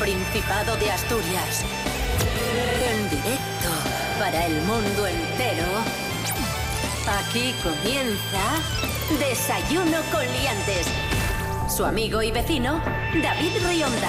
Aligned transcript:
Principado 0.00 0.76
de 0.78 0.90
Asturias. 0.90 1.62
En 2.90 3.10
directo 3.10 3.68
para 4.18 4.46
el 4.46 4.54
mundo 4.62 5.06
entero. 5.06 5.66
Aquí 7.06 7.54
comienza 7.62 8.62
Desayuno 9.18 9.98
con 10.10 10.22
Liantes. 10.22 10.86
Su 11.68 11.84
amigo 11.84 12.22
y 12.22 12.30
vecino, 12.30 12.80
David 13.22 13.52
Rionda. 13.68 14.08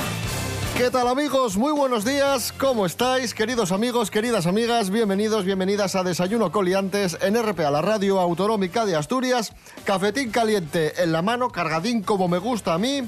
¿Qué 0.77 0.89
tal 0.89 1.09
amigos? 1.09 1.57
Muy 1.57 1.73
buenos 1.73 2.05
días. 2.05 2.53
¿Cómo 2.57 2.85
estáis, 2.85 3.33
queridos 3.33 3.73
amigos, 3.73 4.09
queridas 4.09 4.47
amigas? 4.47 4.89
Bienvenidos, 4.89 5.43
bienvenidas 5.43 5.95
a 5.95 6.03
Desayuno 6.03 6.53
Coliantes 6.53 7.17
en 7.21 7.35
RPA, 7.35 7.69
la 7.69 7.81
radio 7.81 8.21
autonómica 8.21 8.85
de 8.85 8.95
Asturias. 8.95 9.53
Cafetín 9.83 10.31
caliente 10.31 11.03
en 11.03 11.11
la 11.11 11.21
mano, 11.21 11.49
cargadín 11.49 12.01
como 12.01 12.29
me 12.29 12.37
gusta 12.37 12.73
a 12.73 12.77
mí 12.77 13.03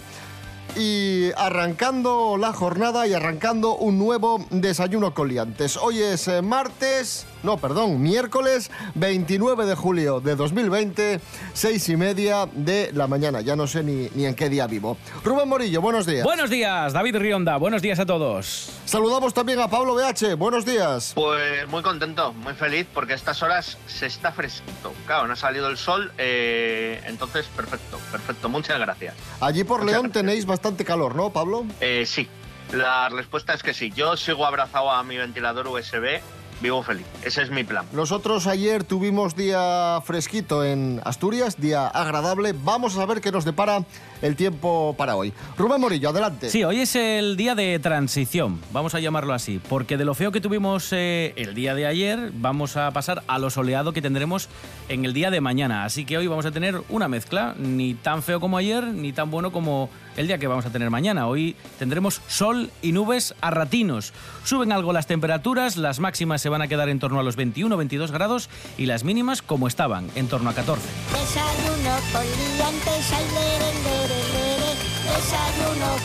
y 0.76 1.32
arrancando 1.38 2.38
la 2.38 2.54
jornada 2.54 3.08
y 3.08 3.14
arrancando 3.14 3.76
un 3.76 3.98
nuevo 3.98 4.46
desayuno 4.50 5.14
coliantes. 5.14 5.78
Hoy 5.78 6.02
es 6.02 6.28
eh, 6.28 6.42
martes, 6.42 7.26
no, 7.44 7.58
perdón, 7.58 8.02
miércoles 8.02 8.72
29 8.96 9.66
de 9.66 9.76
julio 9.76 10.20
de 10.22 10.36
2020, 10.36 11.20
seis 11.54 11.88
y 11.90 11.98
media 11.98 12.48
de 12.54 12.90
la 12.94 13.08
mañana. 13.08 13.42
Ya 13.42 13.56
no 13.56 13.68
sé 13.68 13.84
ni, 13.84 14.10
ni 14.16 14.26
en 14.26 14.34
qué 14.36 14.50
día 14.50 14.66
vivo. 14.66 14.98
Rubén 15.24 15.50
Morillo, 15.50 15.82
buenos 15.82 16.06
días. 16.06 16.24
Buenos 16.24 16.50
días, 16.50 16.94
David 16.94 17.18
Rionda, 17.18 17.58
buenos 17.58 17.82
días 17.82 18.00
a 18.00 18.06
todos. 18.06 18.72
Saludamos 18.86 19.34
también 19.34 19.60
a 19.60 19.68
Pablo 19.68 19.96
BH, 19.96 20.36
buenos 20.38 20.66
días. 20.66 21.12
Pues 21.16 21.68
muy 21.68 21.84
contento, 21.84 22.34
muy 22.34 22.54
feliz, 22.54 22.88
porque 22.94 23.14
a 23.14 23.16
estas 23.16 23.44
horas 23.44 23.78
se 23.88 24.06
está 24.06 24.32
fresquito. 24.32 24.94
Claro, 25.06 25.28
no 25.28 25.34
ha 25.34 25.36
salido 25.36 25.68
el 25.70 25.78
sol, 25.78 26.12
eh, 26.18 27.02
entonces 27.06 27.46
perfecto, 27.56 28.00
perfecto, 28.12 28.48
muchas 28.50 28.80
gracias. 28.80 29.16
Allí 29.42 29.64
por 29.64 29.82
Muchas 29.82 29.92
León 29.94 30.04
gracias. 30.08 30.26
tenéis 30.26 30.46
bastante 30.46 30.86
calor, 30.86 31.16
¿no, 31.16 31.30
Pablo? 31.32 31.66
Eh, 31.82 32.06
sí, 32.06 32.28
la 32.72 33.10
respuesta 33.10 33.54
es 33.54 33.62
que 33.64 33.74
sí. 33.74 33.92
Yo 33.96 34.16
sigo 34.18 34.46
abrazado 34.46 34.90
a 34.92 35.04
mi 35.04 35.18
ventilador 35.18 35.68
USB, 35.68 36.22
vivo 36.64 36.82
feliz. 36.82 37.06
Ese 37.24 37.44
es 37.44 37.52
mi 37.52 37.64
plan. 37.64 37.86
Nosotros 37.92 38.48
ayer 38.48 38.84
tuvimos 38.84 39.36
día 39.36 40.00
fresquito 40.04 40.64
en 40.64 41.02
Asturias, 41.04 41.60
día 41.60 41.88
agradable. 41.88 42.56
Vamos 42.58 42.98
a 42.98 43.06
ver 43.06 43.22
qué 43.22 43.32
nos 43.32 43.46
depara 43.46 43.84
el 44.22 44.36
tiempo 44.38 44.96
para 44.98 45.16
hoy. 45.16 45.34
Rubén 45.58 45.82
Morillo, 45.82 46.10
adelante. 46.10 46.50
Sí, 46.50 46.64
hoy 46.64 46.80
es 46.80 46.96
el 46.96 47.36
día 47.36 47.54
de 47.54 47.78
transición, 47.80 48.62
vamos 48.72 48.96
a 48.96 49.02
llamarlo 49.02 49.34
así, 49.34 49.60
porque 49.68 49.98
de 49.98 50.06
lo 50.06 50.16
feo 50.16 50.32
que 50.32 50.40
tuvimos 50.40 50.94
eh, 50.94 51.34
el 51.36 51.54
día 51.54 51.76
de 51.76 51.86
ayer, 51.86 52.32
vamos 52.34 52.78
a 52.78 52.90
pasar 52.92 53.24
a 53.28 53.38
lo 53.38 53.50
soleado 53.50 53.92
que 53.92 54.02
tendremos 54.02 54.48
en 54.88 55.04
el 55.04 55.14
día 55.14 55.30
de 55.30 55.42
mañana. 55.42 55.84
Así 55.84 56.06
que 56.06 56.18
hoy 56.18 56.28
vamos 56.28 56.46
a 56.46 56.52
tener 56.52 56.82
una 56.88 57.10
mezcla, 57.10 57.54
ni 57.60 57.94
tan 57.94 58.24
feo 58.24 58.40
como 58.40 58.58
ayer, 58.58 58.86
ni 58.86 59.12
tan 59.12 59.30
bueno 59.30 59.52
como 59.52 59.90
el 60.18 60.28
día 60.28 60.38
que 60.38 60.48
vamos 60.48 60.66
a 60.66 60.70
tener 60.70 60.90
mañana. 60.90 61.28
Hoy 61.28 61.56
tendremos 61.80 62.22
sol 62.28 62.72
y 62.82 62.92
nubes 62.92 63.36
a 63.42 63.52
ratinos. 63.52 64.14
Suben 64.44 64.72
algo 64.72 64.94
las 64.94 65.08
temperaturas, 65.08 65.78
las 65.78 66.00
máximas 66.00 66.42
se 66.42 66.50
van 66.50 66.62
a 66.62 66.68
quedar 66.68 66.90
en 66.90 67.00
torno 67.00 67.20
a 67.20 67.24
los 67.24 67.38
21-22 67.38 68.12
grados 68.12 68.50
y 68.78 68.86
las 68.86 69.04
mínimas 69.04 69.42
como 69.42 69.68
estaban, 69.68 70.10
en 70.16 70.28
torno 70.28 70.50
a 70.50 70.54
14. 70.54 70.88
Desayuno 71.12 71.94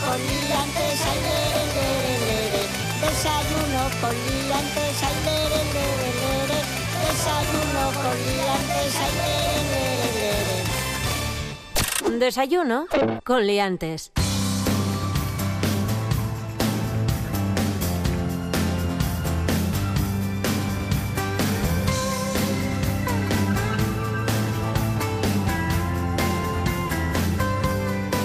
con. 0.01 0.17
Desayuno 7.01 7.85
con. 8.01 9.58
Desayuno 12.17 12.87
con 13.23 13.45
Liantes. 13.45 14.11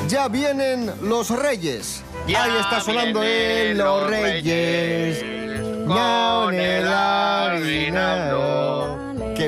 Ya 0.09 0.29
vienen 0.29 0.91
los 1.03 1.29
reyes. 1.31 2.03
Ya 2.27 2.45
Ahí 2.45 2.53
está 2.61 2.81
sonando 2.81 3.23
el 3.23 3.77
Los 3.77 4.01
los 4.03 4.11
Reyes. 4.11 5.21
Reyes 5.21 5.87
Ñao, 5.87 6.47
con 6.47 6.55
el 6.55 6.89
aguinaldo. 6.89 8.45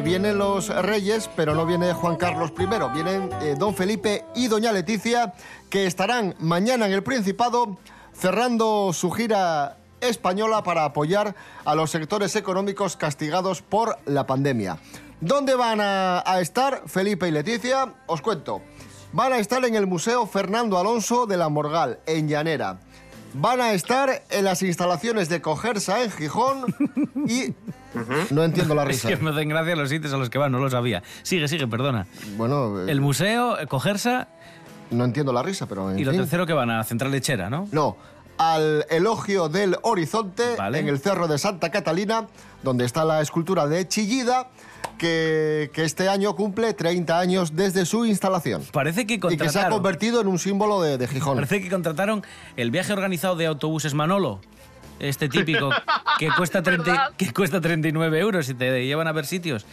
Vienen 0.07 0.39
los 0.39 0.69
reyes, 0.69 1.29
pero 1.35 1.57
no 1.57 1.67
viene 1.67 1.93
Juan 1.93 2.15
Carlos 2.15 2.53
I. 2.57 2.67
Vienen 2.95 3.29
eh, 3.43 3.57
don 3.59 3.75
Felipe 3.75 4.25
y 4.37 4.47
doña 4.47 4.71
Leticia, 4.71 5.35
que 5.69 5.87
estarán 5.87 6.37
mañana 6.39 6.87
en 6.87 6.93
el 6.93 7.03
Principado 7.03 7.77
cerrando 8.13 8.93
su 8.93 9.11
gira 9.11 9.79
española 10.01 10.63
para 10.63 10.85
apoyar 10.85 11.35
a 11.65 11.75
los 11.75 11.91
sectores 11.91 12.37
económicos 12.37 12.97
castigados 12.97 13.63
por 13.63 13.99
la 14.05 14.29
pandemia. 14.29 14.79
¿Dónde 15.21 15.57
van 15.57 15.81
a, 15.81 16.23
a 16.25 16.41
estar 16.41 16.85
Felipe 16.87 17.27
y 17.27 17.33
Leticia? 17.33 17.93
Os 18.07 18.23
cuento. 18.23 18.63
Van 19.13 19.33
a 19.33 19.39
estar 19.39 19.65
en 19.65 19.75
el 19.75 19.89
Museo 19.89 20.25
Fernando 20.29 20.79
Alonso 20.79 21.27
de 21.27 21.37
la 21.37 21.49
Morgal, 21.49 21.99
en 22.07 22.29
Llanera. 22.29 22.79
Van 23.35 23.61
a 23.61 23.73
estar 23.75 24.23
en 24.31 24.45
las 24.45 24.63
instalaciones 24.63 25.29
de 25.29 25.41
Cogersa, 25.43 26.03
en 26.03 26.11
Gijón. 26.11 26.65
Y. 27.29 27.55
No 28.31 28.45
entiendo 28.45 28.75
la 28.75 28.83
Es 28.83 28.89
risa. 28.89 29.09
que 29.09 29.17
me 29.17 29.31
hacen 29.31 29.49
gracia 29.49 29.75
los 29.75 29.89
sitios 29.89 30.13
a 30.13 30.17
los 30.17 30.31
que 30.31 30.39
van, 30.39 30.53
no 30.53 30.59
lo 30.59 30.71
sabía. 30.71 31.03
Sigue, 31.23 31.49
sigue, 31.49 31.67
perdona. 31.67 32.07
Bueno, 32.37 32.81
eh, 32.87 32.91
El 32.93 33.01
museo, 33.01 33.59
eh, 33.59 33.67
cogersa 33.67 34.29
no 34.91 35.05
entiendo 35.05 35.33
la 35.33 35.43
risa, 35.43 35.67
pero. 35.67 35.91
En 35.91 35.99
y 35.99 36.05
lo 36.05 36.13
fin. 36.13 36.21
tercero 36.21 36.47
que 36.47 36.53
van 36.53 36.71
a 36.71 36.85
Central 36.85 37.11
Lechera, 37.11 37.51
¿no? 37.51 37.69
No, 37.73 37.97
al 38.39 38.87
elogio 38.91 39.49
del 39.49 39.77
horizonte 39.83 40.55
Vale. 40.57 40.79
en 40.79 40.89
el 40.89 41.01
cerro 41.01 41.27
de 41.27 41.39
Santa 41.39 41.71
Catalina, 41.71 42.29
donde 42.63 42.85
está 42.85 43.05
la 43.05 43.21
escultura 43.21 43.67
de 43.67 43.89
Chillida, 43.89 44.51
que, 44.97 45.71
que 45.73 45.85
este 45.85 46.09
año 46.09 46.35
cumple 46.37 46.73
30 46.75 47.19
años 47.19 47.55
desde 47.57 47.87
su 47.87 48.05
instalación. 48.07 48.63
Parece 48.73 49.07
que 49.07 49.15
Y 49.15 49.19
que 49.19 49.29
se 49.29 49.35
ha 49.35 49.39
contrataron, 49.39 49.73
convertido 49.73 50.21
en 50.21 50.29
un 50.29 50.39
símbolo 50.39 50.81
de, 50.83 50.99
de 50.99 51.09
Gijón. 51.09 51.37
parece 51.37 51.61
que 51.63 51.69
contrataron 51.71 52.23
el 52.57 52.71
viaje 52.71 52.93
organizado 52.93 53.37
de 53.37 53.47
autobuses 53.47 53.95
Manolo. 53.95 54.41
Este 54.99 55.29
típico 55.29 55.71
que 56.19 56.31
cuesta, 56.37 56.63
30 56.63 56.85
¿Verdad? 56.91 57.11
que 57.17 57.33
cuesta 57.33 57.61
39 57.61 58.19
euros 58.19 58.49
y 58.49 58.55
te 58.55 58.87
llevan 58.87 59.07
a 59.09 59.13
ver 59.13 59.27
sitios. 59.27 59.67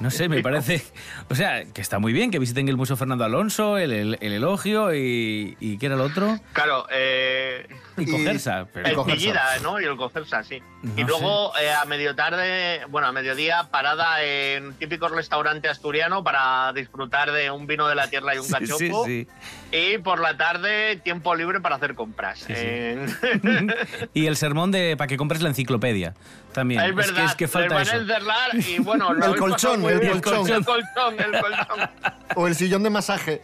No 0.00 0.10
sé, 0.10 0.28
me 0.28 0.42
parece. 0.42 0.82
O 1.28 1.34
sea, 1.34 1.64
que 1.64 1.80
está 1.80 1.98
muy 1.98 2.12
bien 2.12 2.30
que 2.30 2.38
visiten 2.38 2.68
el 2.68 2.76
Museo 2.76 2.96
Fernando 2.96 3.24
Alonso, 3.24 3.76
el, 3.78 3.92
el- 3.92 4.18
el 4.20 4.32
elogio 4.32 4.94
y. 4.94 5.56
¿Y 5.60 5.78
qué 5.78 5.86
era 5.86 5.94
el 5.94 6.00
otro? 6.00 6.38
Claro, 6.54 6.86
eh, 6.90 7.68
Y, 7.98 8.10
cogersa. 8.10 8.66
Pero, 8.72 8.86
el 8.88 8.94
Cogersa. 8.94 9.18
Pillida, 9.20 9.44
¿no? 9.62 9.80
Y 9.80 9.84
el 9.84 9.96
Cogersa, 9.96 10.42
sí. 10.42 10.62
y 10.96 11.04
luego 11.04 11.52
eh, 11.58 11.70
a 11.70 11.84
medio 11.84 12.14
tarde, 12.14 12.80
bueno, 12.88 13.08
a 13.08 13.12
mediodía, 13.12 13.68
parada 13.70 14.22
en 14.24 14.68
un 14.68 14.74
típico 14.74 15.08
restaurante 15.08 15.68
asturiano 15.68 16.24
para 16.24 16.72
disfrutar 16.72 17.30
de 17.32 17.50
un 17.50 17.66
vino 17.66 17.86
de 17.86 17.94
la 17.94 18.08
tierra 18.08 18.34
y 18.34 18.38
un 18.38 18.44
Sí, 18.44 18.52
sí, 18.52 18.54
cachopo. 18.88 19.04
sí. 19.04 19.28
Y 19.72 19.98
por 19.98 20.20
la 20.20 20.36
tarde, 20.36 20.96
tiempo 21.04 21.34
libre 21.34 21.60
para 21.60 21.76
hacer 21.76 21.94
compras. 21.94 22.46
Y 24.14 24.26
el 24.26 24.36
sermón 24.36 24.70
de 24.70 24.96
para 24.96 25.08
que 25.08 25.16
compres 25.16 25.42
la 25.42 25.48
enciclopedia. 25.50 26.14
También. 26.52 26.80
es 26.80 26.94
verdad, 26.94 27.14
que, 27.14 27.24
es 27.24 27.34
que 27.36 27.48
falta 27.48 27.78
les 27.78 27.88
van 27.88 27.96
a 28.00 28.02
eso. 28.02 28.12
encerrar 28.14 28.50
y 28.54 28.78
bueno, 28.80 29.12
lo 29.14 29.24
El 29.34 29.36
colchón, 29.36 29.84
el 29.84 30.00
colchón. 30.20 30.48
El 30.50 30.64
colchón, 30.64 31.20
el 31.20 31.30
colchón. 31.40 31.90
O 32.34 32.46
el 32.48 32.54
sillón 32.54 32.82
de 32.82 32.90
masaje. 32.90 33.42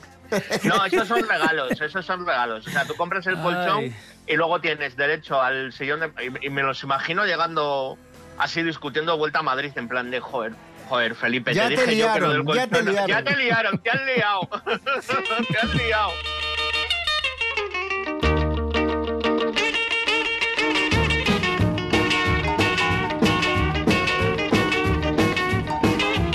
No, 0.65 0.85
esos 0.85 1.07
son 1.07 1.29
regalos, 1.29 1.81
esos 1.81 2.05
son 2.05 2.27
regalos. 2.27 2.67
O 2.67 2.71
sea, 2.71 2.85
tú 2.85 2.95
compras 2.97 3.27
el 3.29 3.37
colchón 3.37 3.79
Ay. 3.79 3.97
y 4.27 4.35
luego 4.35 4.61
tienes 4.61 4.97
derecho 4.97 5.41
al 5.41 5.73
sillón 5.73 6.01
de... 6.01 6.11
Y, 6.43 6.47
y 6.47 6.51
me 6.51 6.63
los 6.65 6.83
imagino 6.83 7.25
llegando 7.25 7.97
así 8.39 8.63
discutiendo 8.65 9.17
vuelta 9.17 9.39
a 9.39 9.43
Madrid 9.43 9.71
en 9.77 9.87
plan 9.87 10.11
de, 10.11 10.19
joder, 10.19 10.53
joder, 10.89 11.15
Felipe, 11.15 11.55
Ya 11.55 11.69
te 11.69 11.77
te 11.77 11.83
dije 11.83 11.97
yo 11.99 12.13
que 12.13 12.21
lo 12.21 12.31
del 12.33 12.43
liaron, 12.45 12.57
ya 12.57 12.67
te 12.67 12.71
colchón... 12.71 12.93
liaron. 12.93 13.09
Ya 13.09 13.23
te 13.25 13.37
liaron, 13.37 13.79
te 13.79 13.91
han 13.91 14.07
liado. 14.07 14.41
te 15.49 15.59
han 15.61 15.77
liado. 15.77 16.11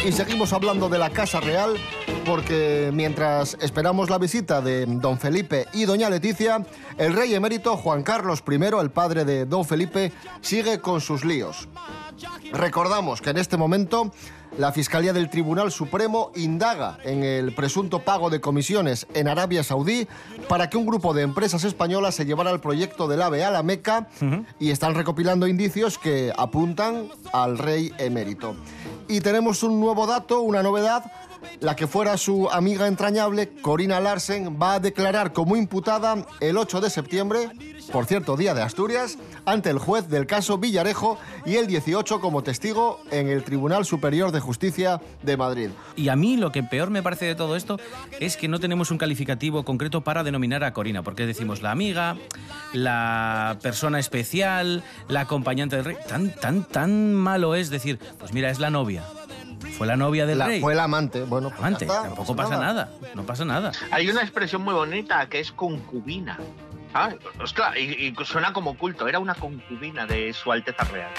Y 0.03 0.11
seguimos 0.11 0.51
hablando 0.51 0.89
de 0.89 0.97
la 0.97 1.11
Casa 1.11 1.39
Real 1.39 1.77
porque 2.25 2.89
mientras 2.91 3.55
esperamos 3.61 4.09
la 4.09 4.17
visita 4.17 4.59
de 4.59 4.85
don 4.87 5.19
Felipe 5.19 5.67
y 5.73 5.85
doña 5.85 6.09
Leticia, 6.09 6.65
el 6.97 7.13
rey 7.13 7.35
emérito 7.35 7.77
Juan 7.77 8.01
Carlos 8.01 8.43
I, 8.49 8.55
el 8.79 8.89
padre 8.89 9.25
de 9.25 9.45
don 9.45 9.63
Felipe, 9.63 10.11
sigue 10.41 10.79
con 10.79 11.01
sus 11.01 11.23
líos. 11.23 11.67
Recordamos 12.51 13.21
que 13.21 13.29
en 13.29 13.37
este 13.37 13.57
momento 13.57 14.11
la 14.57 14.71
Fiscalía 14.71 15.13
del 15.13 15.29
Tribunal 15.29 15.71
Supremo 15.71 16.31
indaga 16.35 16.97
en 17.03 17.23
el 17.23 17.53
presunto 17.55 17.99
pago 17.99 18.29
de 18.29 18.41
comisiones 18.41 19.07
en 19.13 19.27
Arabia 19.27 19.63
Saudí 19.63 20.07
para 20.49 20.69
que 20.69 20.77
un 20.77 20.85
grupo 20.85 21.13
de 21.13 21.21
empresas 21.23 21.63
españolas 21.63 22.15
se 22.15 22.25
llevara 22.25 22.51
el 22.51 22.59
proyecto 22.59 23.07
del 23.07 23.21
AVE 23.21 23.45
a 23.45 23.51
la 23.51 23.63
Meca 23.63 24.09
y 24.59 24.71
están 24.71 24.95
recopilando 24.95 25.47
indicios 25.47 25.97
que 25.97 26.33
apuntan 26.37 27.09
al 27.31 27.57
rey 27.57 27.93
emérito. 27.97 28.55
Y 29.07 29.21
tenemos 29.21 29.63
un 29.63 29.79
nuevo 29.79 30.05
dato, 30.07 30.41
una 30.41 30.63
novedad. 30.63 31.11
La 31.59 31.75
que 31.75 31.87
fuera 31.87 32.17
su 32.17 32.49
amiga 32.49 32.87
entrañable, 32.87 33.49
Corina 33.61 33.99
Larsen, 33.99 34.57
va 34.61 34.75
a 34.75 34.79
declarar 34.79 35.33
como 35.33 35.55
imputada 35.55 36.25
el 36.39 36.57
8 36.57 36.81
de 36.81 36.89
septiembre, 36.89 37.49
por 37.91 38.05
cierto, 38.05 38.37
Día 38.37 38.53
de 38.53 38.61
Asturias, 38.61 39.17
ante 39.45 39.69
el 39.69 39.79
juez 39.79 40.07
del 40.07 40.25
caso 40.25 40.57
Villarejo 40.57 41.17
y 41.45 41.55
el 41.55 41.67
18 41.67 42.19
como 42.21 42.43
testigo 42.43 43.01
en 43.11 43.29
el 43.29 43.43
Tribunal 43.43 43.85
Superior 43.85 44.31
de 44.31 44.39
Justicia 44.39 45.01
de 45.23 45.37
Madrid. 45.37 45.69
Y 45.95 46.09
a 46.09 46.15
mí 46.15 46.37
lo 46.37 46.51
que 46.51 46.63
peor 46.63 46.89
me 46.89 47.03
parece 47.03 47.25
de 47.25 47.35
todo 47.35 47.55
esto 47.55 47.77
es 48.19 48.37
que 48.37 48.47
no 48.47 48.59
tenemos 48.59 48.91
un 48.91 48.97
calificativo 48.97 49.63
concreto 49.63 50.01
para 50.01 50.23
denominar 50.23 50.63
a 50.63 50.73
Corina, 50.73 51.03
porque 51.03 51.25
decimos 51.25 51.61
la 51.61 51.71
amiga, 51.71 52.17
la 52.73 53.57
persona 53.61 53.99
especial, 53.99 54.83
la 55.07 55.21
acompañante 55.21 55.75
del 55.75 55.85
rey. 55.85 55.95
Tan, 56.07 56.33
tan, 56.35 56.63
tan 56.63 57.13
malo 57.13 57.55
es 57.55 57.69
decir, 57.69 57.99
pues 58.19 58.33
mira, 58.33 58.49
es 58.49 58.59
la 58.59 58.69
novia. 58.69 59.03
Fue 59.81 59.87
la 59.87 59.97
novia 59.97 60.27
del 60.27 60.37
La- 60.37 60.45
rey. 60.45 60.61
fue 60.61 60.73
el 60.73 60.79
amante, 60.79 61.23
bueno, 61.23 61.49
pues 61.49 61.59
Amante, 61.59 61.85
está, 61.85 62.01
no 62.01 62.03
tampoco 62.13 62.35
pasa 62.35 62.57
nada. 62.59 62.89
no 63.15 63.23
pasa 63.23 63.45
nada. 63.45 63.71
Hay 63.89 64.07
una 64.11 64.21
expresión 64.21 64.61
muy 64.61 64.75
bonita 64.75 65.25
que 65.27 65.39
es 65.39 65.51
concubina. 65.51 66.37
¿sabes? 66.93 67.15
Ostras, 67.41 67.75
y, 67.77 67.81
y 67.81 68.15
suena 68.25 68.53
como 68.53 68.77
culto. 68.77 69.07
Era 69.07 69.17
una 69.17 69.33
concubina 69.33 70.05
de 70.05 70.33
Su 70.33 70.51
Alteza 70.51 70.83
Real. 70.83 71.09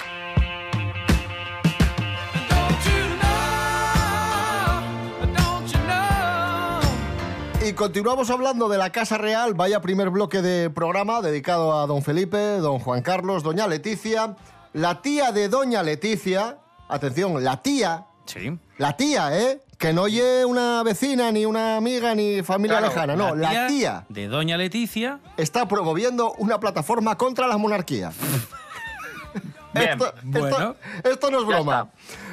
Y 7.65 7.73
continuamos 7.73 8.29
hablando 8.29 8.67
de 8.67 8.77
la 8.77 8.91
Casa 8.91 9.17
Real, 9.17 9.53
vaya 9.53 9.79
primer 9.81 10.09
bloque 10.09 10.41
de 10.41 10.69
programa 10.69 11.21
dedicado 11.21 11.79
a 11.79 11.87
don 11.87 12.01
Felipe, 12.03 12.37
don 12.57 12.79
Juan 12.79 13.01
Carlos, 13.01 13.41
doña 13.41 13.67
Leticia, 13.67 14.35
la 14.73 15.01
tía 15.01 15.31
de 15.31 15.47
doña 15.47 15.81
Leticia, 15.81 16.57
atención, 16.89 17.41
la 17.41 17.61
tía, 17.61 18.05
Sí. 18.25 18.57
la 18.77 18.95
tía, 18.97 19.37
¿eh? 19.37 19.59
Que 19.77 19.91
no 19.91 20.03
oye 20.03 20.45
una 20.45 20.81
vecina, 20.83 21.31
ni 21.31 21.45
una 21.45 21.75
amiga, 21.77 22.15
ni 22.15 22.41
familia 22.43 22.77
Claro, 22.79 22.93
lejana, 22.93 23.15
no, 23.17 23.35
la 23.35 23.67
tía 23.67 24.05
de 24.07 24.27
Doña 24.27 24.57
Leticia. 24.57 25.19
está 25.35 25.67
promoviendo 25.67 26.33
una 26.37 26.59
plataforma 26.59 27.17
contra 27.17 27.47
la 27.47 27.57
monarquía. 27.57 28.11
Bien, 29.73 29.89
esto, 29.89 30.13
bueno. 30.23 30.47
esto- 30.47 31.09
esto 31.09 31.31
no 31.31 31.39
es 31.41 31.45
broma. 31.47 31.89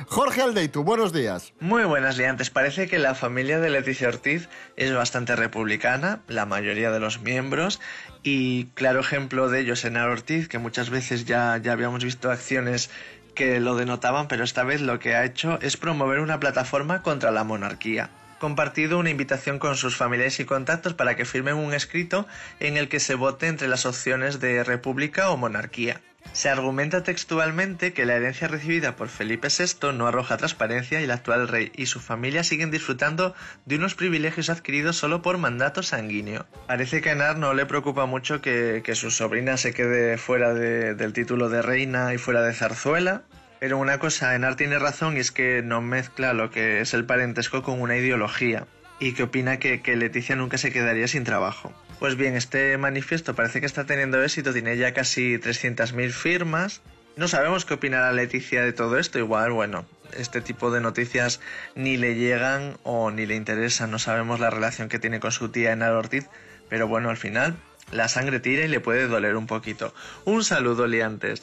Jorge 0.09 0.43
Aldeitu, 0.43 0.83
buenos 0.85 1.13
días. 1.13 1.55
Muy 1.59 1.85
buenas 1.85 2.19
liantes. 2.19 2.51
Parece 2.51 2.87
que 2.87 2.99
la 2.99 3.15
familia 3.15 3.59
de 3.61 3.71
Leticia 3.71 4.09
Ortiz 4.09 4.49
es 4.77 4.93
bastante 4.95 5.35
republicana, 5.37 6.21
la 6.29 6.45
mayoría 6.45 6.91
de 6.91 7.01
los 7.01 7.21
miembros, 7.23 7.81
y 8.23 8.67
claro 8.75 9.01
ejemplo 9.01 9.49
de 9.49 9.61
ello 9.61 9.75
es 9.75 9.85
Enar 9.85 10.09
Ortiz, 10.09 10.49
que 10.49 10.59
muchas 10.59 10.91
veces 10.91 11.25
ya, 11.25 11.57
ya 11.59 11.73
habíamos 11.73 12.05
visto 12.05 12.31
acciones 12.31 12.91
que 13.35 13.61
lo 13.61 13.77
denotaban, 13.77 14.29
pero 14.29 14.45
esta 14.45 14.65
vez 14.65 14.81
lo 14.81 14.99
que 14.99 15.15
ha 15.15 15.25
hecho 15.25 15.59
es 15.63 15.77
promover 15.77 16.21
una 16.21 16.41
plataforma 16.41 17.03
contra 17.03 17.31
la 17.31 17.45
monarquía. 17.45 18.11
Compartido 18.41 18.99
una 18.99 19.11
invitación 19.11 19.59
con 19.59 19.77
sus 19.77 19.97
familiares 19.97 20.41
y 20.41 20.47
contactos 20.47 20.95
para 20.95 21.15
que 21.15 21.27
firmen 21.27 21.57
un 21.57 21.75
escrito 21.75 22.27
en 22.59 22.79
el 22.79 22.89
que 22.89 22.99
se 22.99 23.15
vote 23.15 23.47
entre 23.49 23.69
las 23.69 23.85
opciones 23.85 24.41
de 24.41 24.65
república 24.65 25.29
o 25.31 25.37
monarquía. 25.37 26.01
Se 26.33 26.49
argumenta 26.49 27.03
textualmente 27.03 27.93
que 27.93 28.07
la 28.07 28.15
herencia 28.15 28.49
recibida 28.49 28.97
por 28.97 29.09
Felipe 29.09 29.49
VI 29.49 29.93
no 29.93 30.07
arroja 30.07 30.39
transparencia 30.39 31.01
y 31.01 31.05
el 31.05 31.11
actual 31.11 31.49
rey 31.49 31.71
y 31.75 31.85
su 31.85 32.01
familia 32.01 32.43
siguen 32.43 32.71
disfrutando 32.71 33.35
de 33.67 33.77
unos 33.77 33.95
privilegios 33.95 34.49
adquiridos 34.49 34.97
solo 34.97 35.21
por 35.21 35.37
mandato 35.37 35.83
sanguíneo. 35.83 36.47
Parece 36.67 37.03
que 37.03 37.11
a 37.11 37.13
Enar 37.13 37.37
no 37.37 37.53
le 37.53 37.67
preocupa 37.67 38.07
mucho 38.07 38.41
que, 38.41 38.81
que 38.83 38.95
su 38.95 39.11
sobrina 39.11 39.59
se 39.59 39.75
quede 39.75 40.17
fuera 40.17 40.55
de- 40.55 40.95
del 40.95 41.13
título 41.13 41.51
de 41.51 41.61
reina 41.61 42.15
y 42.15 42.19
fuera 42.19 42.41
de 42.43 42.55
zarzuela, 42.55 43.23
pero 43.61 43.77
una 43.79 43.99
cosa, 43.99 44.35
Enar 44.35 44.57
tiene 44.57 44.79
razón 44.79 45.17
y 45.17 45.21
es 45.21 45.31
que 45.31 45.63
no 45.63 45.83
mezcla 45.83 46.33
lo 46.33 46.51
que 46.51 46.81
es 46.81 46.95
el 46.95 47.05
parentesco 47.05 47.63
con 47.63 47.81
una 47.81 47.97
ideología 47.97 48.67
y 48.99 49.13
que 49.13 49.25
opina 49.25 49.59
que, 49.59 49.83
que 49.83 49.97
Leticia 49.97 50.35
nunca 50.35 50.59
se 50.59 50.73
quedaría 50.73 51.07
sin 51.07 51.25
trabajo. 51.25 51.73
Pues 51.99 52.17
bien, 52.17 52.37
este 52.37 52.77
manifiesto 52.79 53.35
parece 53.35 53.61
que 53.61 53.67
está 53.67 53.85
teniendo 53.85 54.23
éxito, 54.23 54.55
tiene 54.55 54.79
ya 54.79 54.95
casi 54.95 55.37
300.000 55.37 56.11
firmas. 56.11 56.81
No 57.17 57.29
sabemos 57.29 57.67
qué 57.67 57.75
opinará 57.75 58.13
Leticia 58.13 58.63
de 58.63 58.73
todo 58.73 58.99
esto, 58.99 59.19
igual, 59.19 59.53
bueno, 59.53 59.85
este 60.17 60.41
tipo 60.41 60.71
de 60.71 60.81
noticias 60.81 61.41
ni 61.75 61.99
le 61.99 62.15
llegan 62.15 62.79
o 62.83 63.11
ni 63.11 63.27
le 63.27 63.37
interesan, 63.37 63.91
no 63.91 63.99
sabemos 63.99 64.41
la 64.41 64.49
relación 64.49 64.89
que 64.89 64.99
tiene 64.99 65.21
con 65.21 65.33
su 65.33 65.51
tía 65.51 65.73
Enar 65.73 65.93
Ortiz, 65.93 66.29
pero 66.71 66.89
bueno, 66.89 67.11
al 67.11 67.19
final 67.19 67.57
la 67.93 68.09
sangre 68.09 68.41
tira 68.41 68.65
y 68.65 68.69
le 68.69 68.81
puede 68.81 69.07
doler 69.07 69.37
un 69.37 69.47
poquito. 69.47 69.93
Un 70.25 70.45
saludo, 70.45 70.87
liantes. 70.87 71.43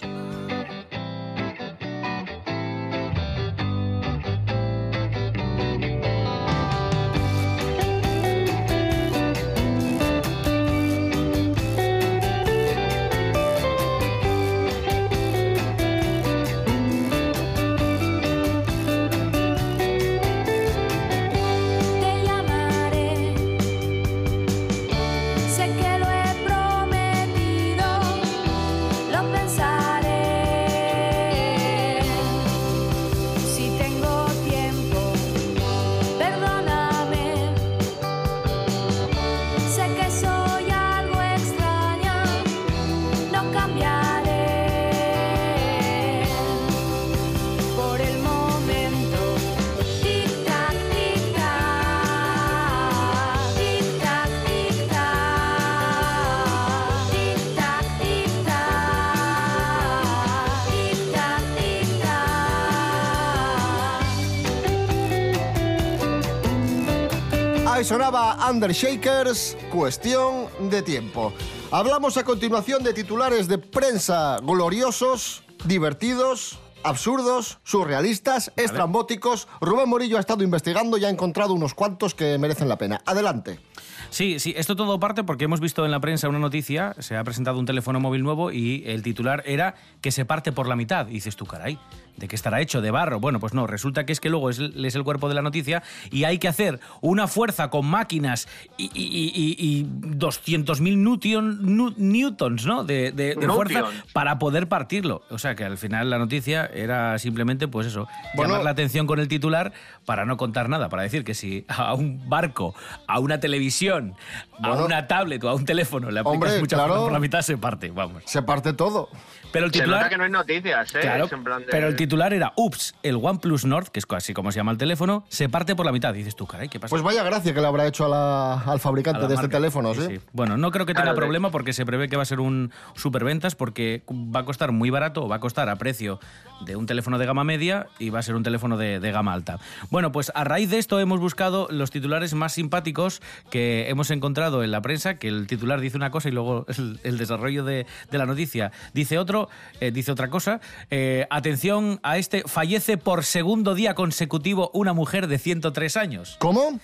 Sonaba 67.87 68.49
Undershakers, 68.49 69.55
cuestión 69.71 70.47
de 70.69 70.81
tiempo. 70.81 71.31
Hablamos 71.71 72.17
a 72.17 72.25
continuación 72.25 72.83
de 72.83 72.91
titulares 72.91 73.47
de 73.47 73.59
prensa 73.59 74.39
gloriosos, 74.43 75.41
divertidos, 75.63 76.59
absurdos, 76.83 77.59
surrealistas, 77.63 78.51
estrambóticos. 78.57 79.47
Rubén 79.61 79.87
Morillo 79.87 80.17
ha 80.17 80.19
estado 80.19 80.43
investigando 80.43 80.97
y 80.97 81.05
ha 81.05 81.09
encontrado 81.09 81.53
unos 81.53 81.73
cuantos 81.73 82.13
que 82.13 82.37
merecen 82.37 82.67
la 82.67 82.77
pena. 82.77 83.01
Adelante. 83.05 83.61
Sí, 84.09 84.39
sí, 84.39 84.53
esto 84.57 84.75
todo 84.75 84.99
parte 84.99 85.23
porque 85.23 85.45
hemos 85.45 85.61
visto 85.61 85.85
en 85.85 85.91
la 85.91 86.01
prensa 86.01 86.27
una 86.27 86.39
noticia, 86.39 86.93
se 86.99 87.15
ha 87.15 87.23
presentado 87.23 87.57
un 87.57 87.65
teléfono 87.65 88.01
móvil 88.01 88.21
nuevo 88.21 88.51
y 88.51 88.83
el 88.85 89.01
titular 89.01 89.43
era 89.45 89.75
que 90.01 90.11
se 90.11 90.25
parte 90.25 90.51
por 90.51 90.67
la 90.67 90.75
mitad. 90.75 91.07
Y 91.07 91.13
dices 91.13 91.37
tú, 91.37 91.45
caray, 91.45 91.79
¿de 92.17 92.27
qué 92.27 92.35
estará 92.35 92.59
hecho? 92.61 92.81
¿De 92.81 92.91
barro? 92.91 93.19
Bueno, 93.19 93.39
pues 93.39 93.53
no, 93.53 93.65
resulta 93.67 94.05
que 94.05 94.11
es 94.13 94.19
que 94.19 94.29
luego 94.29 94.49
es, 94.49 94.59
es 94.59 94.95
el 94.95 95.03
cuerpo 95.03 95.29
de 95.29 95.35
la 95.35 95.41
noticia 95.41 95.83
y 96.11 96.23
hay 96.25 96.37
que 96.39 96.47
hacer 96.47 96.79
una 97.01 97.27
fuerza 97.27 97.69
con 97.69 97.85
máquinas 97.85 98.47
y, 98.77 98.85
y, 98.93 99.31
y- 99.33 99.55
y 99.57 99.83
200.000 99.85 100.97
newton, 100.97 101.75
nu- 101.75 101.93
newtons, 101.97 102.65
¿no? 102.65 102.83
De, 102.83 103.11
de- 103.11 103.35
de 103.35 103.47
fuerza 103.47 103.83
para 104.13 104.39
poder 104.39 104.67
partirlo. 104.67 105.23
O 105.29 105.37
sea 105.37 105.55
que 105.55 105.63
al 105.63 105.77
final 105.77 106.09
la 106.09 106.17
noticia 106.17 106.65
era 106.65 107.17
simplemente, 107.19 107.67
pues 107.67 107.87
eso, 107.87 108.07
Bueno. 108.35 108.51
llamar 108.51 108.65
la 108.65 108.71
atención 108.71 109.07
con 109.07 109.19
el 109.19 109.27
titular 109.27 109.71
para 110.05 110.25
no 110.25 110.37
contar 110.37 110.69
nada, 110.69 110.89
para 110.89 111.03
decir 111.03 111.23
que 111.23 111.33
si 111.33 111.65
a 111.67 111.93
un 111.93 112.27
barco, 112.29 112.75
a 113.07 113.19
una 113.19 113.39
televisión, 113.39 114.15
a 114.61 114.73
una 114.73 115.07
tablet 115.07 115.43
o 115.43 115.49
a 115.49 115.53
un 115.55 115.65
teléfono 115.65 116.09
le 116.11 116.19
aplicas 116.19 116.35
Hombre, 116.49 116.59
mucha 116.59 116.75
claro. 116.75 116.89
fuerza 116.93 117.03
por 117.05 117.11
la 117.13 117.19
mitad, 117.19 117.41
se 117.41 117.57
parte, 117.57 117.89
vamos. 117.91 118.23
Se 118.25 118.41
parte 118.41 118.73
todo. 118.73 119.09
Pero 119.51 119.65
el 119.65 119.71
Se 119.71 119.79
titular... 119.79 119.99
nota 120.01 120.09
que 120.09 120.17
no 120.17 120.23
hay 120.25 120.29
noticias, 120.29 120.93
¿eh? 120.95 120.99
Claro, 121.01 121.25
Es 121.25 121.31
en 121.31 121.43
plan 121.43 121.59
de- 121.61 121.67
pero 121.67 121.87
el 121.87 121.95
titular 121.95 122.06
era 122.15 122.53
Ups, 122.55 122.95
el 123.03 123.15
OnePlus 123.21 123.65
Nord, 123.65 123.89
que 123.89 123.99
es 123.99 124.05
así 124.09 124.33
como 124.33 124.51
se 124.51 124.57
llama 124.57 124.71
el 124.71 124.77
teléfono, 124.77 125.25
se 125.29 125.49
parte 125.49 125.75
por 125.75 125.85
la 125.85 125.91
mitad. 125.91 126.13
Y 126.13 126.19
dices 126.19 126.35
tú, 126.35 126.45
caray, 126.45 126.69
¿qué 126.69 126.79
pasa? 126.79 126.89
Pues 126.89 127.01
vaya 127.03 127.23
gracia 127.23 127.53
que 127.53 127.61
le 127.61 127.67
habrá 127.67 127.85
hecho 127.87 128.05
a 128.05 128.09
la- 128.09 128.53
al 128.61 128.77
a 128.77 128.79
fabricante 128.79 129.21
la 129.21 129.27
de 129.27 129.35
este 129.35 129.47
teléfono, 129.49 129.93
¿sí? 129.93 130.01
Sí, 130.01 130.15
sí. 130.15 130.21
Bueno, 130.33 130.57
no 130.57 130.71
creo 130.71 130.85
que 130.85 130.93
tenga 130.93 131.13
problema 131.13 131.51
porque 131.51 131.73
se 131.73 131.85
prevé 131.85 132.07
que 132.09 132.15
va 132.15 132.23
a 132.23 132.25
ser 132.25 132.39
un 132.39 132.71
superventas 132.95 133.55
porque 133.55 134.03
va 134.09 134.41
a 134.41 134.45
costar 134.45 134.71
muy 134.71 134.89
barato 134.89 135.23
o 135.25 135.27
va 135.27 135.37
a 135.37 135.39
costar 135.39 135.69
a 135.69 135.75
precio 135.75 136.19
de 136.65 136.75
un 136.75 136.85
teléfono 136.85 137.17
de 137.17 137.25
gama 137.25 137.43
media 137.43 137.87
y 137.99 138.09
va 138.09 138.19
a 138.19 138.23
ser 138.23 138.35
un 138.35 138.43
teléfono 138.43 138.77
de, 138.77 138.99
de 138.99 139.11
gama 139.11 139.33
alta. 139.33 139.59
Bueno, 139.91 140.11
pues 140.11 140.31
a 140.33 140.43
raíz 140.43 140.69
de 140.69 140.79
esto 140.79 140.99
hemos 140.99 141.19
buscado 141.19 141.67
los 141.69 141.91
titulares 141.91 142.33
más 142.33 142.53
simpáticos 142.53 143.21
que 143.51 143.89
hemos 143.89 144.09
encontrado 144.11 144.63
en 144.63 144.71
la 144.71 144.81
prensa 144.81 145.15
que 145.19 145.27
el 145.27 145.47
titular 145.47 145.79
dice 145.81 145.97
una 145.97 146.09
cosa 146.11 146.29
y 146.29 146.31
luego 146.31 146.65
el, 146.69 146.99
el 147.03 147.17
desarrollo 147.17 147.63
de, 147.63 147.85
de 148.11 148.17
la 148.17 148.25
noticia 148.25 148.71
dice 148.93 149.17
otro, 149.19 149.49
eh, 149.79 149.91
dice 149.91 150.11
otra 150.11 150.29
cosa. 150.29 150.59
Eh, 150.89 151.27
atención 151.29 151.96
a 152.03 152.17
este, 152.17 152.43
fallece 152.47 152.97
por 152.97 153.23
segundo 153.23 153.73
día 153.75 153.93
consecutivo 153.95 154.69
una 154.73 154.93
mujer 154.93 155.27
de 155.27 155.37
103 155.37 155.97
años. 155.97 156.37
¿Cómo? 156.39 156.79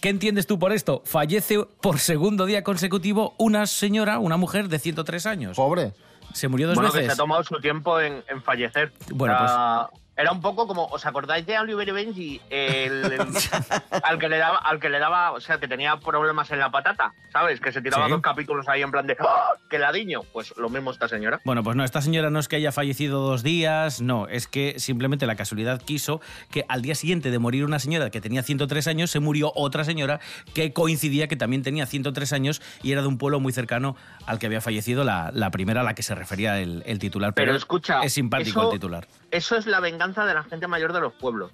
¿Qué 0.00 0.08
entiendes 0.10 0.46
tú 0.46 0.58
por 0.58 0.72
esto? 0.72 1.02
Fallece 1.04 1.58
por 1.80 1.98
segundo 1.98 2.44
día 2.46 2.62
consecutivo 2.62 3.34
una 3.38 3.66
señora, 3.66 4.18
una 4.18 4.36
mujer 4.36 4.68
de 4.68 4.78
103 4.78 5.26
años. 5.26 5.56
Pobre. 5.56 5.92
Se 6.34 6.48
murió 6.48 6.66
dos 6.68 6.74
Bueno, 6.76 6.90
que 6.90 6.96
se 6.98 7.02
veces. 7.02 7.14
ha 7.14 7.16
tomado 7.16 7.42
su 7.44 7.58
tiempo 7.60 7.98
en, 8.00 8.22
en 8.28 8.42
fallecer. 8.42 8.92
Bueno, 9.10 9.34
O 9.34 9.38
sea, 9.48 9.88
Era 10.16 10.32
un 10.32 10.40
poco 10.40 10.66
como, 10.66 10.86
¿os 10.86 11.04
acordáis 11.04 11.44
de 11.46 11.58
Oliver 11.58 11.92
Benji? 11.92 12.40
El, 12.48 13.02
al 14.02 14.18
que 14.18 14.28
le 14.28 14.38
daba, 14.38 14.56
al 14.58 14.80
que 14.80 14.88
le 14.88 14.98
daba, 14.98 15.32
o 15.32 15.40
sea, 15.40 15.58
que 15.58 15.68
tenía 15.68 15.96
problemas 15.98 16.50
en 16.50 16.58
la 16.58 16.70
patata, 16.70 17.12
¿sabes? 17.32 17.60
Que 17.60 17.70
se 17.70 17.82
tiraba 17.82 18.06
Sí. 18.06 18.12
dos 18.12 18.22
capítulos 18.22 18.66
ahí 18.68 18.80
en 18.82 18.90
plan 18.90 19.06
de 19.06 19.16
¡Ah! 19.20 19.50
¡Qué 19.68 19.78
ladino! 19.78 20.22
Pues 20.32 20.54
lo 20.56 20.70
mismo 20.70 20.90
esta 20.90 21.06
señora. 21.08 21.40
Bueno, 21.44 21.62
pues 21.62 21.76
no, 21.76 21.84
esta 21.84 22.00
señora 22.00 22.30
no 22.30 22.38
es 22.38 22.48
que 22.48 22.56
haya 22.56 22.72
fallecido 22.72 23.20
dos 23.20 23.42
días, 23.42 24.00
no, 24.00 24.26
es 24.28 24.46
que 24.46 24.78
simplemente 24.78 25.26
la 25.26 25.36
casualidad 25.36 25.82
quiso 25.82 26.20
que 26.50 26.64
al 26.68 26.80
día 26.80 26.94
siguiente 26.94 27.30
de 27.30 27.38
morir 27.38 27.64
una 27.66 27.78
señora 27.78 28.08
que 28.10 28.20
tenía 28.22 28.42
103 28.42 28.86
años, 28.88 29.10
se 29.10 29.20
murió 29.20 29.52
otra 29.54 29.84
señora 29.84 30.20
que 30.54 30.72
coincidía 30.72 31.28
que 31.28 31.36
también 31.36 31.62
tenía 31.62 31.84
103 31.84 32.32
años 32.32 32.62
y 32.82 32.92
era 32.92 33.02
de 33.02 33.08
un 33.08 33.18
pueblo 33.18 33.38
muy 33.40 33.52
cercano 33.52 33.96
al 34.26 34.38
que 34.38 34.46
había 34.46 34.60
fallecido 34.62 35.04
la, 35.04 35.30
la 35.34 35.50
primera 35.50 35.82
a 35.82 35.84
la 35.84 35.94
que 35.94 36.02
se 36.02 36.14
refería 36.14 36.58
el, 36.60 36.82
el 36.86 36.98
titular. 36.98 37.34
Pero, 37.34 37.46
Pero 37.48 37.56
escucha, 37.58 38.00
es 38.02 38.14
simpático 38.14 38.60
eso- 38.60 38.70
el 38.72 38.78
titular. 38.78 39.06
Eso 39.32 39.56
es 39.56 39.66
la 39.66 39.80
venganza 39.80 40.05
de 40.14 40.34
la 40.34 40.44
gente 40.44 40.66
mayor 40.66 40.92
de 40.92 41.00
los 41.00 41.12
pueblos. 41.14 41.50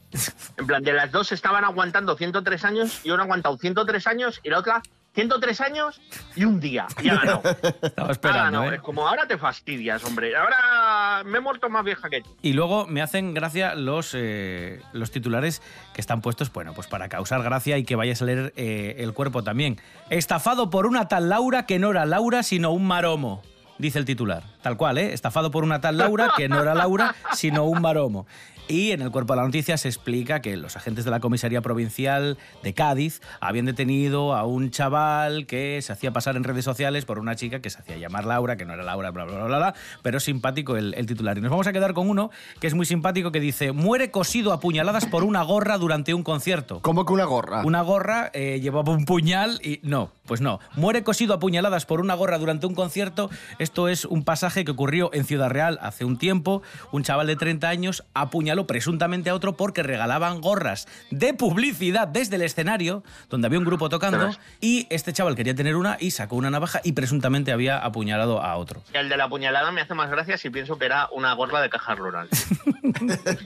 En 0.57 0.67
plan, 0.67 0.83
de 0.83 0.93
las 0.93 1.11
dos 1.11 1.33
estaban 1.33 1.65
aguantando 1.65 2.17
103 2.17 2.65
años 2.65 3.01
y 3.05 3.11
una 3.11 3.23
ha 3.23 3.25
aguantado 3.25 3.57
103 3.57 4.07
años 4.07 4.41
y 4.43 4.51
la 4.51 4.59
otra 4.59 4.83
103 5.15 5.61
años 5.61 6.01
y 6.37 6.45
un 6.45 6.61
día. 6.61 6.87
Y 7.03 7.09
ha 7.09 7.17
ganado. 7.17 7.43
Estaba 7.83 8.13
esperando, 8.13 8.45
ganado. 8.45 8.73
¿eh? 8.73 8.77
Es 8.77 8.83
como 8.83 9.07
ahora 9.07 9.27
te 9.27 9.37
fastidias, 9.37 10.05
hombre. 10.05 10.35
Ahora 10.37 11.23
me 11.25 11.39
he 11.39 11.41
muerto 11.41 11.69
más 11.69 11.85
vieja 11.85 12.09
que 12.09 12.23
tú. 12.23 12.31
Y 12.43 12.53
luego 12.55 12.87
me 12.87 13.03
hacen 13.03 13.35
gracia 13.35 13.75
los, 13.75 14.13
eh, 14.15 14.81
los 14.93 15.11
titulares 15.11 15.63
que 15.95 16.01
están 16.01 16.23
puestos, 16.23 16.53
bueno, 16.53 16.73
pues 16.75 16.87
para 16.87 17.09
causar 17.09 17.43
gracia 17.43 17.77
y 17.79 17.85
que 17.85 17.97
vayas 17.97 18.23
a 18.23 18.25
leer 18.25 18.53
eh, 18.57 18.97
el 18.99 19.13
cuerpo 19.13 19.43
también. 19.43 19.79
Estafado 20.09 20.71
por 20.71 20.87
una 20.87 21.09
tal 21.09 21.29
Laura 21.29 21.67
que 21.67 21.79
no 21.79 21.91
era 21.91 22.07
Laura, 22.07 22.43
sino 22.43 22.71
un 22.71 22.87
maromo. 22.87 23.43
Dice 23.79 23.99
el 23.99 24.05
titular. 24.05 24.52
Tal 24.62 24.76
cual, 24.76 24.99
¿eh? 24.99 25.12
Estafado 25.12 25.50
por 25.50 25.64
una 25.64 25.81
tal 25.81 25.99
Laura 25.99 26.33
que 26.37 26.49
no 26.49 26.62
era 26.62 26.75
Laura, 26.75 27.14
sino 27.33 27.64
un 27.64 27.83
maromo. 27.83 28.26
Y 28.69 28.92
en 28.92 29.02
el 29.02 29.11
cuerpo 29.11 29.33
de 29.33 29.38
la 29.38 29.45
noticia 29.45 29.76
se 29.76 29.88
explica 29.88 30.40
que 30.40 30.57
los 30.57 30.76
agentes 30.76 31.04
de 31.04 31.11
la 31.11 31.19
comisaría 31.19 31.61
provincial 31.62 32.38
de 32.62 32.75
Cádiz 32.75 33.21
habían 33.40 33.66
detenido 33.66 34.35
a 34.35 34.47
un 34.47 34.71
chaval 34.71 35.47
que 35.47 35.83
se 35.83 35.92
hacía 35.92 36.12
pasar 36.12 36.37
en 36.37 36.45
redes 36.45 36.64
sociales 36.64 37.04
por 37.04 37.19
una 37.19 37.35
chica 37.35 37.61
que 37.61 37.71
se 37.71 37.81
hacía 37.81 37.97
llamar 37.97 38.25
Laura, 38.25 38.57
que 38.57 38.64
no 38.64 38.73
era 38.73 38.85
Laura, 38.85 39.11
bla, 39.11 39.25
bla, 39.25 39.35
bla, 39.35 39.45
bla, 39.47 39.59
bla, 39.59 39.75
pero 40.02 40.21
simpático 40.21 40.76
el, 40.76 40.95
el 40.95 41.07
titular. 41.07 41.37
Y 41.37 41.40
nos 41.40 41.50
vamos 41.50 41.66
a 41.66 41.73
quedar 41.73 41.92
con 41.92 42.09
uno 42.09 42.31
que 42.61 42.69
es 42.69 42.75
muy 42.75 42.87
simpático 42.87 43.33
que 43.33 43.40
dice, 43.40 43.73
muere 43.73 44.12
cosido 44.12 44.52
a 44.52 44.61
puñaladas 44.61 45.07
por 45.07 45.25
una 45.25 45.42
gorra 45.42 45.76
durante 45.76 46.14
un 46.14 46.23
concierto. 46.23 46.81
¿Cómo 46.83 47.04
que 47.04 47.12
una 47.12 47.25
gorra? 47.25 47.64
Una 47.64 47.83
gorra 47.83 48.31
eh, 48.33 48.61
llevaba 48.62 48.92
un 48.92 49.04
puñal 49.07 49.61
y 49.62 49.81
no, 49.83 50.12
pues 50.25 50.40
no. 50.40 50.61
Muere 50.76 51.02
cosido 51.02 51.35
a 51.35 51.40
puñaladas 51.40 51.85
por 51.85 52.00
una 52.00 52.14
gorra 52.14 52.38
durante 52.38 52.66
un 52.66 52.75
concierto. 52.75 53.28
Esto 53.59 53.88
es 53.88 54.04
un 54.04 54.23
pasaje 54.23 54.52
que 54.53 54.71
ocurrió 54.71 55.11
en 55.13 55.25
Ciudad 55.25 55.51
Real 55.51 55.79
hace 55.81 56.05
un 56.05 56.19
tiempo. 56.19 56.63
Un 56.93 57.03
chaval 57.03 57.27
de 57.27 57.37
30 57.37 57.69
años 57.69 58.05
apuñaló 58.15 58.67
presuntamente 58.67 59.31
a 59.31 59.35
otro 59.35 59.57
porque 59.57 59.83
regalaban 59.83 60.41
gorras 60.41 60.87
de 61.11 61.35
publicidad 61.35 62.07
desde 62.07 62.37
el 62.37 62.43
escenario 62.43 63.03
donde 63.31 63.47
había 63.47 63.59
un 63.59 63.65
grupo 63.65 63.89
tocando 63.89 64.31
y 64.61 64.87
este 64.91 65.13
chaval 65.13 65.35
quería 65.35 65.55
tener 65.55 65.77
una 65.77 65.97
y 65.99 66.11
sacó 66.11 66.37
una 66.37 66.51
navaja 66.51 66.81
y 66.85 66.93
presuntamente 66.93 67.53
había 67.53 67.79
apuñalado 67.79 68.43
a 68.43 68.57
otro. 68.57 68.83
El 68.93 69.09
de 69.09 69.17
la 69.17 69.29
puñalada 69.29 69.73
me 69.73 69.81
hace 69.81 69.95
más 69.95 70.11
gracia 70.11 70.37
si 70.37 70.51
pienso 70.51 70.79
que 70.79 70.85
era 70.85 71.09
una 71.13 71.33
gorra 71.33 71.61
de 71.61 71.71
caja 71.71 71.95
rural. 71.95 72.29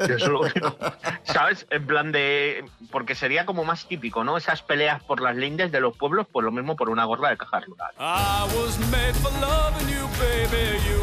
Yo 0.09 0.19
solo 0.19 0.41
digo, 0.53 0.77
¿Sabes? 1.25 1.67
En 1.71 1.87
plan 1.87 2.13
de. 2.13 2.65
Porque 2.91 3.15
sería 3.15 3.47
como 3.47 3.65
más 3.65 3.87
típico, 3.87 4.25
¿no? 4.25 4.37
Esas 4.37 4.63
peleas 4.63 5.03
por 5.03 5.21
las 5.21 5.37
lindes 5.37 5.73
de 5.73 5.81
los 5.81 5.97
pueblos, 5.97 6.27
pues 6.31 6.45
lo 6.45 6.53
mismo 6.53 6.77
por 6.77 6.91
una 6.91 7.05
gorra 7.05 7.31
de 7.31 7.37
caja 7.37 7.61
rural. 7.61 7.91
I 7.99 8.45
was 8.57 8.79
made 8.91 9.15
for 9.17 9.33
loving 9.41 9.89
you, 9.89 10.07
baby. 10.19 10.79
You 10.89 10.96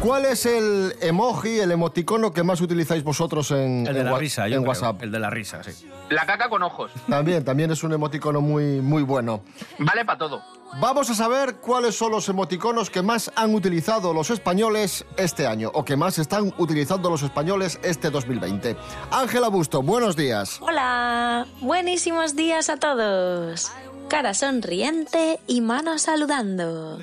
¿Cuál 0.00 0.26
es 0.26 0.46
el 0.46 0.94
emoji, 1.00 1.58
el 1.58 1.72
emoticono 1.72 2.32
que 2.32 2.44
más 2.44 2.60
utilizáis 2.60 3.02
vosotros 3.02 3.50
en, 3.50 3.84
El 3.86 3.94
de 3.94 4.00
en 4.00 4.06
la 4.06 4.12
wa- 4.12 4.18
risa, 4.18 4.46
yo 4.46 4.54
en 4.56 4.62
creo. 4.62 4.68
WhatsApp? 4.70 5.02
El 5.02 5.10
de 5.10 5.18
la 5.18 5.28
risa, 5.28 5.60
sí. 5.64 5.86
La 6.10 6.24
caca 6.24 6.48
con 6.48 6.62
ojos. 6.62 6.92
También, 7.08 7.44
también 7.44 7.72
es 7.72 7.82
un 7.82 7.92
emoticono 7.92 8.40
muy, 8.40 8.80
muy 8.80 9.02
bueno. 9.02 9.42
Vale 9.78 10.04
para 10.04 10.16
todo. 10.18 10.40
Vamos 10.80 11.10
a 11.10 11.14
saber 11.14 11.56
cuáles 11.56 11.96
son 11.96 12.12
los 12.12 12.28
emoticonos 12.28 12.90
que 12.90 13.02
más 13.02 13.32
han 13.34 13.52
utilizado 13.54 14.14
los 14.14 14.30
españoles 14.30 15.04
este 15.16 15.46
año 15.48 15.70
o 15.74 15.84
que 15.84 15.96
más 15.96 16.18
están 16.18 16.54
utilizando 16.58 17.10
los 17.10 17.22
españoles 17.22 17.80
este 17.82 18.10
2020. 18.10 18.76
Ángela 19.10 19.48
Busto, 19.48 19.82
buenos 19.82 20.14
días. 20.14 20.58
Hola, 20.60 21.46
buenísimos 21.60 22.36
días 22.36 22.70
a 22.70 22.76
todos. 22.76 23.72
Cara 24.08 24.32
sonriente 24.32 25.40
y 25.48 25.60
mano 25.60 25.98
saludando. 25.98 26.98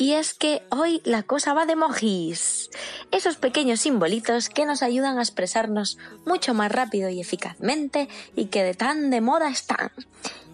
Y 0.00 0.14
es 0.14 0.32
que 0.32 0.62
hoy 0.70 1.02
la 1.04 1.24
cosa 1.24 1.52
va 1.52 1.66
de 1.66 1.74
emojis. 1.74 2.70
Esos 3.10 3.36
pequeños 3.36 3.80
simbolitos 3.80 4.48
que 4.48 4.64
nos 4.64 4.82
ayudan 4.82 5.18
a 5.18 5.22
expresarnos 5.22 5.98
mucho 6.24 6.54
más 6.54 6.72
rápido 6.72 7.10
y 7.10 7.20
eficazmente 7.20 8.08
y 8.34 8.46
que 8.46 8.62
de 8.62 8.72
tan 8.72 9.10
de 9.10 9.20
moda 9.20 9.50
están. 9.50 9.92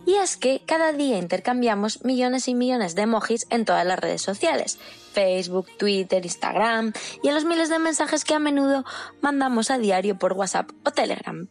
Y 0.04 0.14
es 0.14 0.36
que 0.36 0.62
cada 0.66 0.92
día 0.92 1.18
intercambiamos 1.18 2.04
millones 2.04 2.48
y 2.48 2.56
millones 2.56 2.96
de 2.96 3.02
emojis 3.02 3.46
en 3.50 3.64
todas 3.64 3.86
las 3.86 4.00
redes 4.00 4.20
sociales. 4.20 4.80
Facebook, 5.12 5.68
Twitter, 5.78 6.24
Instagram 6.24 6.92
y 7.22 7.28
en 7.28 7.34
los 7.34 7.44
miles 7.44 7.68
de 7.68 7.78
mensajes 7.78 8.24
que 8.24 8.34
a 8.34 8.40
menudo 8.40 8.84
mandamos 9.20 9.70
a 9.70 9.78
diario 9.78 10.18
por 10.18 10.32
WhatsApp 10.32 10.70
o 10.84 10.90
Telegram. 10.90 11.48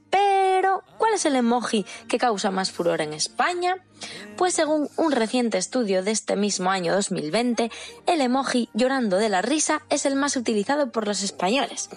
¿Cuál 0.98 1.14
es 1.14 1.26
el 1.26 1.36
emoji 1.36 1.86
que 2.08 2.18
causa 2.18 2.52
más 2.52 2.72
furor 2.72 3.02
en 3.02 3.14
España? 3.14 3.78
Pues 4.38 4.54
según 4.54 4.90
un 4.98 5.12
reciente 5.12 5.58
estudio 5.58 6.04
de 6.04 6.12
este 6.12 6.36
mismo 6.36 6.72
año 6.72 6.94
2020, 6.94 7.72
el 8.08 8.22
emoji 8.22 8.70
llorando 8.74 9.18
de 9.18 9.30
la 9.30 9.42
risa 9.42 9.82
es 9.90 10.06
el 10.06 10.16
más 10.16 10.36
utilizado 10.36 10.92
por 10.92 11.08
los 11.08 11.24
españoles, 11.24 11.90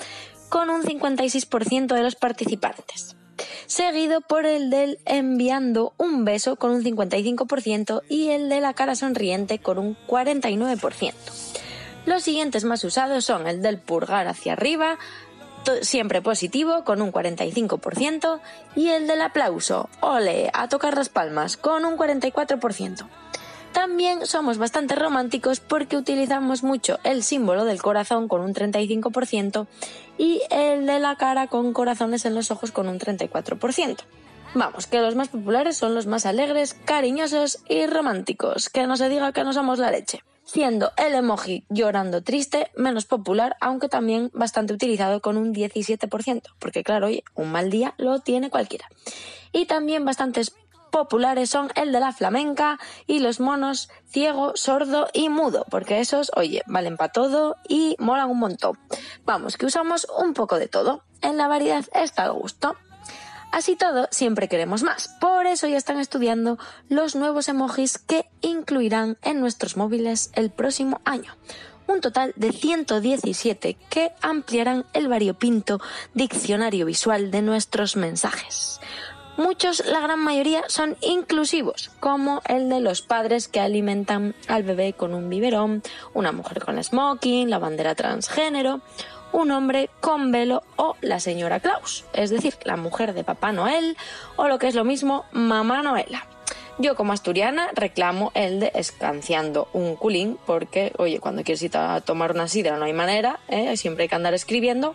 con 0.49 0.71
un 0.71 0.83
56% 0.83 1.95
de 1.95 2.03
los 2.03 2.17
participantes 2.17 3.17
seguido 3.67 4.23
por 4.23 4.47
el 4.47 4.71
del 4.71 4.99
enviando 5.05 5.93
un 5.99 6.25
beso 6.25 6.57
con 6.57 6.71
un 6.71 6.83
55% 6.83 8.03
y 8.09 8.31
el 8.31 8.49
de 8.49 8.61
la 8.61 8.75
cara 8.75 8.97
sonriente 8.97 9.59
con 9.59 9.79
un 9.79 9.97
49%. 10.07 11.13
Los 12.07 12.23
siguientes 12.23 12.65
más 12.65 12.85
usados 12.85 13.27
son 13.27 13.47
el 13.47 13.61
del 13.61 13.79
purgar 13.79 14.29
hacia 14.29 14.55
arriba, 14.55 14.99
siempre 15.83 16.23
positivo 16.23 16.85
con 16.85 17.03
un 17.03 17.13
45% 17.13 18.41
y 18.77 18.89
el 18.89 19.07
del 19.07 19.23
aplauso, 19.23 19.89
ole, 20.01 20.51
a 20.55 20.69
tocar 20.69 20.97
las 20.97 21.09
palmas 21.09 21.57
con 21.57 21.85
un 21.85 21.97
44%. 21.97 23.07
También 23.73 24.27
somos 24.27 24.59
bastante 24.59 24.95
románticos 24.95 25.61
porque 25.61 25.97
utilizamos 25.97 26.63
mucho 26.63 26.99
el 27.05 27.23
símbolo 27.23 27.65
del 27.65 27.83
corazón 27.83 28.29
con 28.29 28.41
un 28.41 28.55
35% 28.55 29.67
y 30.17 30.43
el 30.51 30.87
de 30.87 30.99
la 30.99 31.17
cara 31.17 31.47
con 31.47 31.73
corazones 31.73 32.25
en 32.25 32.35
los 32.35 32.51
ojos 32.51 32.73
con 32.73 32.89
un 32.89 32.99
34%. 32.99 33.99
Vamos, 34.55 34.87
que 34.87 35.01
los 35.01 35.15
más 35.15 35.29
populares 35.29 35.77
son 35.77 35.95
los 35.95 36.07
más 36.07 36.25
alegres, 36.25 36.75
cariñosos 36.85 37.61
y 37.69 37.87
románticos, 37.87 38.71
que 38.71 38.87
no 38.87 38.97
se 38.97 39.09
diga 39.09 39.33
que 39.33 39.45
no 39.45 39.53
somos 39.53 39.79
la 39.79 39.91
leche. 39.91 40.23
Siendo 40.51 40.93
el 40.97 41.15
emoji 41.15 41.67
llorando 41.69 42.23
triste 42.23 42.71
menos 42.75 43.05
popular, 43.05 43.59
aunque 43.61 43.91
también 43.91 44.31
bastante 44.33 44.73
utilizado 44.73 45.21
con 45.21 45.37
un 45.37 45.53
17%, 45.53 46.43
porque 46.59 46.83
claro, 46.83 47.09
oye, 47.09 47.23
un 47.35 47.53
mal 47.53 47.69
día 47.69 47.93
lo 47.99 48.21
tiene 48.21 48.49
cualquiera. 48.49 48.89
Y 49.53 49.67
también 49.67 50.07
bastantes 50.07 50.55
populares 50.91 51.51
son 51.51 51.69
el 51.75 51.93
de 51.93 52.01
la 52.01 52.13
flamenca 52.13 52.79
y 53.07 53.19
los 53.19 53.41
monos 53.41 53.91
ciego, 54.07 54.53
sordo 54.55 55.09
y 55.13 55.29
mudo, 55.29 55.67
porque 55.71 56.01
esos, 56.01 56.33
oye, 56.35 56.63
valen 56.67 56.97
para 56.97 57.13
todo 57.13 57.57
y 57.69 57.95
molan 57.99 58.31
un 58.31 58.39
montón. 58.39 58.79
Vamos, 59.27 59.59
que 59.59 59.67
usamos 59.67 60.07
un 60.19 60.33
poco 60.33 60.59
de 60.59 60.69
todo. 60.69 61.03
En 61.21 61.37
la 61.37 61.49
variedad 61.49 61.85
está 61.93 62.25
el 62.25 62.33
gusto. 62.33 62.75
Así 63.51 63.77
todo, 63.77 64.09
siempre 64.11 64.49
queremos 64.49 64.83
más. 64.83 65.09
Por 65.21 65.47
eso 65.47 65.67
ya 65.67 65.79
están 65.79 65.99
estudiando 65.99 66.59
los 66.89 67.17
nuevos 67.17 67.49
emojis 67.49 67.99
que 67.99 68.29
incluirán 68.43 69.17
en 69.23 69.41
nuestros 69.41 69.77
móviles 69.77 70.31
el 70.35 70.51
próximo 70.51 71.01
año. 71.05 71.35
Un 71.87 72.03
total 72.03 72.35
de 72.37 72.53
117 72.53 73.79
que 73.89 74.13
ampliarán 74.21 74.85
el 74.93 75.09
variopinto 75.09 75.81
diccionario 76.13 76.85
visual 76.85 77.31
de 77.31 77.41
nuestros 77.41 77.97
mensajes. 77.97 78.81
Muchos, 79.39 79.87
la 79.87 80.01
gran 80.01 80.19
mayoría, 80.19 80.65
son 80.67 80.97
inclusivos, 81.01 81.93
como 82.01 82.43
el 82.47 82.69
de 82.69 82.81
los 82.81 83.03
padres 83.03 83.47
que 83.47 83.61
alimentan 83.61 84.35
al 84.49 84.65
bebé 84.65 84.95
con 84.95 85.15
un 85.15 85.31
biberón, 85.31 85.83
una 86.13 86.33
mujer 86.33 86.63
con 86.63 86.83
smoking, 86.83 87.49
la 87.49 87.61
bandera 87.61 87.95
transgénero, 87.95 88.81
un 89.33 89.51
hombre 89.51 89.91
con 90.01 90.33
velo 90.33 90.63
o 90.77 90.97
la 91.01 91.21
señora 91.21 91.61
Claus, 91.61 92.05
es 92.13 92.31
decir, 92.31 92.55
la 92.65 92.77
mujer 92.77 93.15
de 93.15 93.25
Papá 93.25 93.53
Noel 93.53 93.97
o 94.37 94.49
lo 94.49 94.59
que 94.59 94.69
es 94.69 94.75
lo 94.75 94.85
mismo, 94.85 95.25
Mamá 95.33 95.83
Noela. 95.83 96.27
Yo 96.81 96.95
como 96.95 97.13
asturiana 97.13 97.71
reclamo 97.75 98.31
el 98.35 98.61
de 98.61 98.71
escanciando 98.75 99.69
un 99.73 99.97
culín, 99.97 100.39
porque, 100.47 100.93
oye, 100.97 101.19
cuando 101.19 101.43
quieres 101.43 101.63
ir 101.63 101.77
a 101.77 102.01
tomar 102.01 102.31
una 102.31 102.47
sidra 102.47 102.77
no 102.77 102.85
hay 102.85 102.93
manera, 102.93 103.41
¿eh? 103.49 103.77
siempre 103.77 104.05
hay 104.05 104.09
que 104.09 104.15
andar 104.15 104.33
escribiendo, 104.33 104.95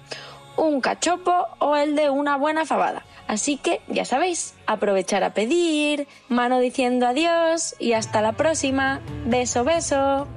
un 0.55 0.79
cachopo 0.79 1.47
o 1.59 1.75
el 1.75 1.95
de 1.97 2.09
una 2.09 2.37
buena 2.37 2.65
fabada. 2.65 3.03
Así 3.27 3.57
que, 3.57 3.81
ya 3.87 4.05
sabéis, 4.05 4.53
aprovechar 4.65 5.23
a 5.23 5.33
pedir, 5.33 6.07
mano 6.29 6.59
diciendo 6.59 7.07
adiós 7.07 7.75
y 7.79 7.93
hasta 7.93 8.21
la 8.21 8.33
próxima. 8.33 9.01
Beso, 9.25 9.63
beso. 9.63 10.27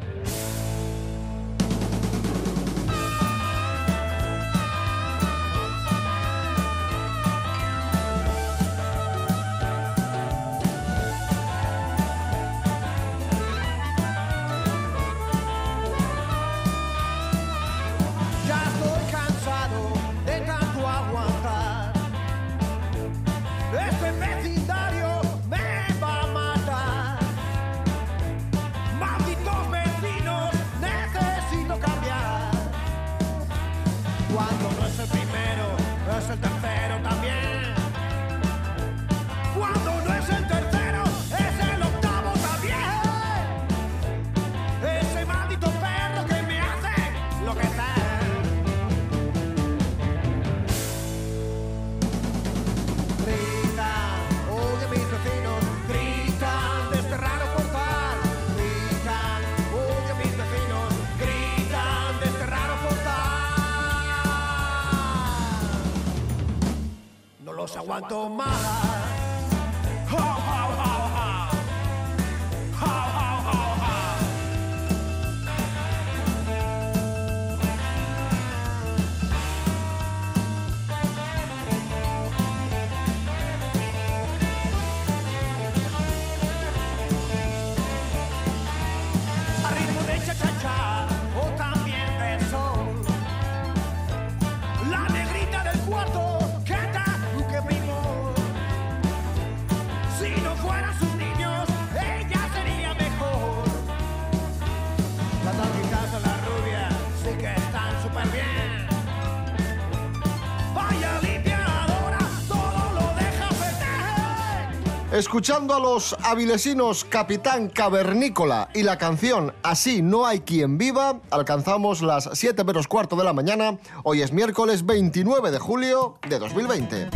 Escuchando 115.17 115.75
a 115.75 115.81
los 115.81 116.15
avilesinos 116.25 117.07
Capitán 117.07 117.71
Cavernícola 117.71 118.69
y 118.75 118.83
la 118.83 118.99
canción 118.99 119.55
Así 119.63 120.03
no 120.03 120.27
hay 120.27 120.41
quien 120.41 120.77
viva, 120.77 121.21
alcanzamos 121.31 122.03
las 122.03 122.29
7 122.35 122.63
menos 122.65 122.87
cuarto 122.87 123.17
de 123.17 123.25
la 123.25 123.33
mañana. 123.33 123.79
Hoy 124.03 124.21
es 124.21 124.31
miércoles 124.31 124.85
29 124.85 125.51
de 125.53 125.59
julio 125.59 126.19
de 126.29 126.39
2020. 126.39 127.09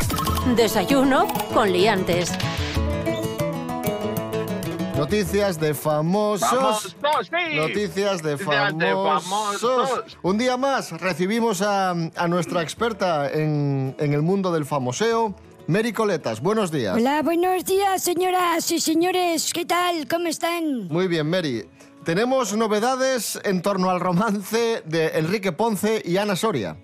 Desayuno 0.57 1.27
con 1.53 1.71
liantes. 1.71 2.33
Noticias 4.97 5.61
de 5.61 5.75
famosos. 5.75 6.51
¡Vamos, 6.51 6.97
no, 7.03 7.23
sí! 7.23 7.55
Noticias 7.55 8.23
de 8.23 8.33
Noticias 8.33 8.79
de 8.79 8.93
famosos. 8.93 9.61
famosos. 9.61 10.19
Un 10.23 10.39
día 10.39 10.57
más 10.57 10.99
recibimos 10.99 11.61
a, 11.61 11.91
a 11.91 12.29
nuestra 12.29 12.63
experta 12.63 13.31
en, 13.31 13.95
en 13.99 14.15
el 14.15 14.23
mundo 14.23 14.53
del 14.53 14.65
famoseo, 14.65 15.35
Mary 15.66 15.92
Coletas. 15.92 16.40
Buenos 16.40 16.70
días. 16.70 16.96
Hola, 16.96 17.23
buenos 17.23 17.64
días, 17.64 18.03
señoras 18.03 18.70
y 18.70 18.81
señores. 18.81 19.53
¿Qué 19.53 19.64
tal? 19.64 20.09
¿Cómo 20.09 20.27
están? 20.27 20.88
Muy 20.88 21.07
bien, 21.09 21.29
Mary. 21.29 21.64
Tenemos 22.05 22.57
novedades 22.57 23.38
en 23.44 23.62
torno 23.62 23.90
al 23.90 24.01
romance 24.01 24.83
de 24.87 25.09
Enrique 25.18 25.53
Ponce 25.53 26.03
y 26.05 26.16
Ana 26.16 26.35
Soria. 26.35 26.77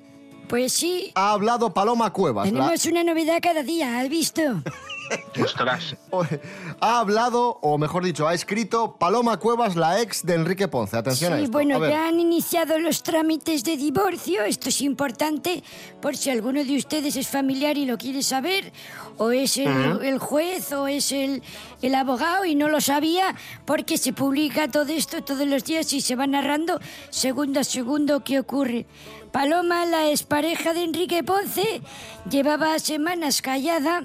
Pues 0.48 0.72
sí, 0.72 1.12
Ha 1.14 1.32
hablado 1.32 1.72
Paloma 1.74 2.12
Cuevas. 2.12 2.46
la- 2.50 2.52
tenemos 2.60 2.86
una 2.86 3.02
novedad 3.04 3.38
cada 3.42 3.62
día, 3.62 3.98
¿has 3.98 4.08
visto? 4.08 4.42
Ostras. 5.40 5.94
ha 6.80 6.98
hablado, 6.98 7.58
o 7.62 7.78
mejor 7.78 8.04
dicho, 8.04 8.26
ha 8.26 8.34
escrito 8.34 8.96
Paloma 8.96 9.36
Cuevas, 9.38 9.76
la 9.76 10.00
ex 10.00 10.24
de 10.26 10.34
Enrique 10.34 10.66
Ponce. 10.66 10.96
Atención 10.96 11.32
a 11.32 11.36
Sí, 11.36 11.44
esto. 11.44 11.52
bueno, 11.52 11.76
A 11.82 11.88
ya 11.88 12.08
han 12.08 12.18
iniciado 12.18 12.78
los 12.80 13.02
trámites 13.04 13.62
de 13.62 13.76
divorcio. 13.76 14.42
Esto 14.42 14.68
es 14.68 14.80
importante 14.80 15.62
por 16.02 16.16
si 16.16 16.30
alguno 16.30 16.64
de 16.64 16.76
ustedes 16.76 17.14
es 17.16 17.28
familiar 17.28 17.78
y 17.78 17.86
lo 17.86 17.98
quiere 17.98 18.22
saber. 18.22 18.72
O 19.18 19.30
es 19.30 19.56
el, 19.58 19.68
el 20.02 20.18
juez 20.18 20.72
o 20.72 20.88
es 20.88 21.12
el, 21.12 21.40
el 21.82 21.94
abogado 21.94 22.44
y 22.44 22.54
no 22.56 22.68
lo 22.68 22.80
sabía 22.80 23.34
porque 23.64 23.98
se 23.98 24.12
publica 24.12 24.68
todo 24.68 24.92
esto 24.92 25.22
todos 25.22 25.46
los 25.46 25.62
días 25.64 25.92
y 25.92 26.00
se 26.00 26.16
va 26.16 26.26
narrando 26.26 26.80
segundo 27.10 27.60
a 27.60 27.64
segundo 27.64 28.24
qué 28.24 28.40
ocurre. 28.40 28.86
Paloma, 29.36 29.84
la 29.84 30.08
expareja 30.08 30.72
de 30.72 30.82
Enrique 30.82 31.22
Ponce, 31.22 31.82
llevaba 32.30 32.78
semanas 32.78 33.42
callada 33.42 34.02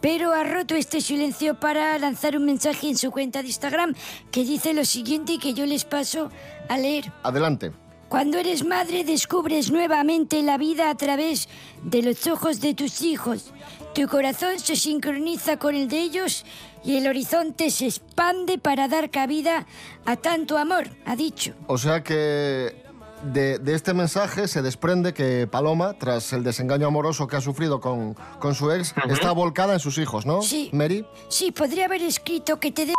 pero 0.00 0.32
ha 0.32 0.42
roto 0.42 0.74
este 0.74 1.00
silencio 1.00 1.60
para 1.60 1.96
lanzar 2.00 2.36
un 2.36 2.44
mensaje 2.44 2.88
en 2.88 2.98
su 2.98 3.12
cuenta 3.12 3.40
de 3.40 3.46
Instagram 3.46 3.94
que 4.32 4.42
dice 4.42 4.74
lo 4.74 4.84
siguiente 4.84 5.34
y 5.34 5.38
que 5.38 5.54
yo 5.54 5.64
les 5.64 5.84
paso 5.84 6.28
a 6.68 6.76
leer. 6.76 7.12
Adelante. 7.22 7.70
Cuando 8.08 8.36
eres 8.36 8.64
madre 8.64 9.04
descubres 9.04 9.70
nuevamente 9.70 10.42
la 10.42 10.58
vida 10.58 10.90
a 10.90 10.96
través 10.96 11.48
de 11.84 12.02
los 12.02 12.26
ojos 12.26 12.60
de 12.60 12.74
tus 12.74 13.00
hijos. 13.02 13.52
Tu 13.94 14.08
corazón 14.08 14.58
se 14.58 14.74
sincroniza 14.74 15.56
con 15.56 15.76
el 15.76 15.86
de 15.86 16.00
ellos 16.00 16.44
y 16.84 16.96
el 16.96 17.06
horizonte 17.06 17.70
se 17.70 17.86
expande 17.86 18.58
para 18.58 18.88
dar 18.88 19.08
cabida 19.10 19.66
a 20.04 20.16
tanto 20.16 20.58
amor, 20.58 20.88
ha 21.06 21.14
dicho. 21.14 21.54
O 21.68 21.78
sea 21.78 22.02
que 22.02 22.83
de, 23.32 23.58
de 23.58 23.74
este 23.74 23.94
mensaje 23.94 24.48
se 24.48 24.62
desprende 24.62 25.14
que 25.14 25.46
Paloma, 25.46 25.94
tras 25.94 26.32
el 26.32 26.44
desengaño 26.44 26.86
amoroso 26.86 27.26
que 27.26 27.36
ha 27.36 27.40
sufrido 27.40 27.80
con, 27.80 28.14
con 28.38 28.54
su 28.54 28.70
ex, 28.70 28.94
está 29.08 29.32
volcada 29.32 29.74
en 29.74 29.80
sus 29.80 29.98
hijos, 29.98 30.26
¿no? 30.26 30.42
Sí. 30.42 30.70
Mary. 30.72 31.06
Sí, 31.28 31.52
podría 31.52 31.86
haber 31.86 32.02
escrito 32.02 32.60
que 32.60 32.72
te 32.72 32.86
dé 32.86 32.94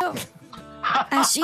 así 1.10 1.42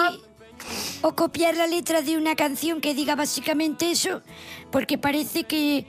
o 1.02 1.14
copiar 1.14 1.56
la 1.56 1.66
letra 1.66 2.02
de 2.02 2.16
una 2.16 2.34
canción 2.34 2.80
que 2.80 2.94
diga 2.94 3.14
básicamente 3.14 3.90
eso, 3.90 4.22
porque 4.70 4.98
parece 4.98 5.44
que 5.44 5.86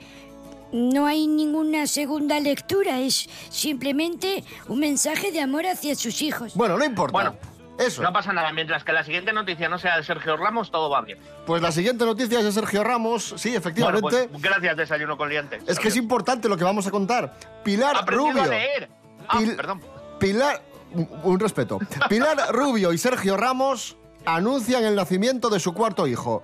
no 0.72 1.06
hay 1.06 1.26
ninguna 1.26 1.86
segunda 1.86 2.38
lectura, 2.40 3.00
es 3.00 3.28
simplemente 3.48 4.44
un 4.68 4.80
mensaje 4.80 5.32
de 5.32 5.40
amor 5.40 5.66
hacia 5.66 5.94
sus 5.94 6.22
hijos. 6.22 6.54
Bueno, 6.54 6.76
no 6.76 6.84
importa. 6.84 7.12
Bueno, 7.12 7.36
Eso. 7.78 8.02
No 8.02 8.12
pasa 8.12 8.32
nada. 8.32 8.52
Mientras 8.52 8.82
que 8.84 8.92
la 8.92 9.04
siguiente 9.04 9.32
noticia 9.32 9.68
no 9.68 9.78
sea 9.78 9.96
de 9.96 10.02
Sergio 10.04 10.36
Ramos, 10.36 10.70
todo 10.70 10.90
va 10.90 11.00
bien. 11.02 11.18
Pues 11.46 11.62
la 11.62 11.70
siguiente 11.72 12.04
noticia 12.04 12.40
es 12.40 12.44
de 12.44 12.52
Sergio 12.52 12.82
Ramos. 12.84 13.34
Sí, 13.36 13.54
efectivamente. 13.54 14.00
Bueno, 14.02 14.28
pues, 14.32 14.42
gracias, 14.42 14.76
Desayuno 14.76 15.16
con 15.16 15.28
Liantes. 15.28 15.62
es 15.66 15.78
que 15.78 15.88
es 15.88 15.96
importante 15.96 16.48
lo 16.48 16.56
que 16.56 16.64
vamos 16.64 16.86
a 16.86 16.90
contar. 16.90 17.38
Pilar 17.64 17.96
Aprendido 17.96 18.30
Rubio. 18.32 18.42
a 18.42 18.46
leer. 18.46 18.88
Ah, 19.28 19.38
Pil- 19.38 19.56
perdón. 19.56 19.80
Pilar. 20.18 20.62
un- 20.92 21.08
Un 21.22 21.38
respeto. 21.38 21.78
Pilar 22.08 22.36
Rubio 22.52 22.92
y 22.92 22.98
Sergio 22.98 23.36
Ramos 23.36 23.96
anuncian 24.24 24.84
el 24.84 24.94
nacimiento 24.96 25.48
de 25.50 25.60
su 25.60 25.72
cuarto 25.74 26.06
hijo. 26.06 26.42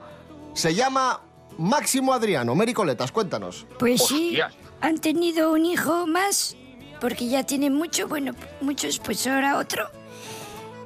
Se 0.52 0.74
llama 0.74 1.20
Máximo 1.58 2.12
Adriano. 2.12 2.54
Mericoletas, 2.54 3.10
cuéntanos. 3.10 3.66
Pues 3.78 4.04
sí, 4.06 4.38
han 4.80 4.98
tenido 4.98 5.50
un 5.52 5.64
hijo 5.64 6.06
más, 6.06 6.56
porque 7.00 7.26
ya 7.28 7.42
tienen 7.44 7.74
mucho, 7.74 8.06
bueno, 8.06 8.32
muchos, 8.60 8.98
pues 8.98 9.26
ahora 9.26 9.56
otro. 9.58 9.88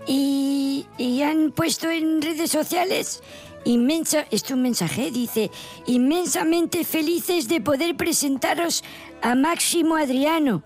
Y, 0.09 0.87
han 1.23 1.53
puesto 1.53 1.90
en 1.90 2.23
redes 2.23 2.51
sociales 2.51 3.23
inmensa, 3.64 4.21
esto 4.31 4.49
es 4.49 4.53
un 4.53 4.62
mensaje, 4.62 5.11
dice, 5.11 5.51
inmensamente 5.87 6.85
felices 6.85 7.49
de 7.49 7.61
poder 7.61 7.97
presentaros 7.97 8.83
a 9.21 9.35
Máximo 9.35 9.97
Adriano. 9.97 10.62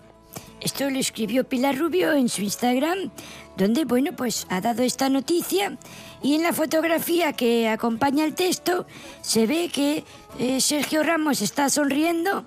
Esto 0.61 0.89
lo 0.89 0.97
escribió 0.97 1.43
Pilar 1.43 1.77
Rubio 1.77 2.13
en 2.13 2.29
su 2.29 2.41
Instagram, 2.41 3.11
donde, 3.57 3.83
bueno, 3.83 4.15
pues 4.15 4.47
ha 4.49 4.61
dado 4.61 4.83
esta 4.83 5.09
noticia 5.09 5.77
y 6.21 6.35
en 6.35 6.43
la 6.43 6.53
fotografía 6.53 7.33
que 7.33 7.67
acompaña 7.67 8.23
el 8.23 8.35
texto 8.35 8.85
se 9.21 9.45
ve 9.45 9.69
que 9.69 10.05
eh, 10.39 10.61
Sergio 10.61 11.03
Ramos 11.03 11.41
está 11.41 11.69
sonriendo 11.69 12.45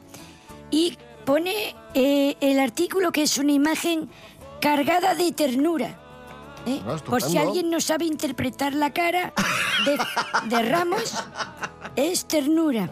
y 0.70 0.96
pone 1.26 1.74
eh, 1.92 2.36
el 2.40 2.58
artículo 2.58 3.12
que 3.12 3.22
es 3.22 3.36
una 3.36 3.52
imagen 3.52 4.08
cargada 4.60 5.14
de 5.14 5.32
ternura. 5.32 6.05
¿Eh? 6.66 6.80
Ah, 6.86 6.96
Por 7.04 7.22
si 7.22 7.38
alguien 7.38 7.70
no 7.70 7.80
sabe 7.80 8.04
interpretar 8.04 8.74
la 8.74 8.92
cara 8.92 9.32
de, 9.84 9.98
de 10.56 10.62
Ramos, 10.68 11.14
es 11.96 12.26
ternura. 12.26 12.90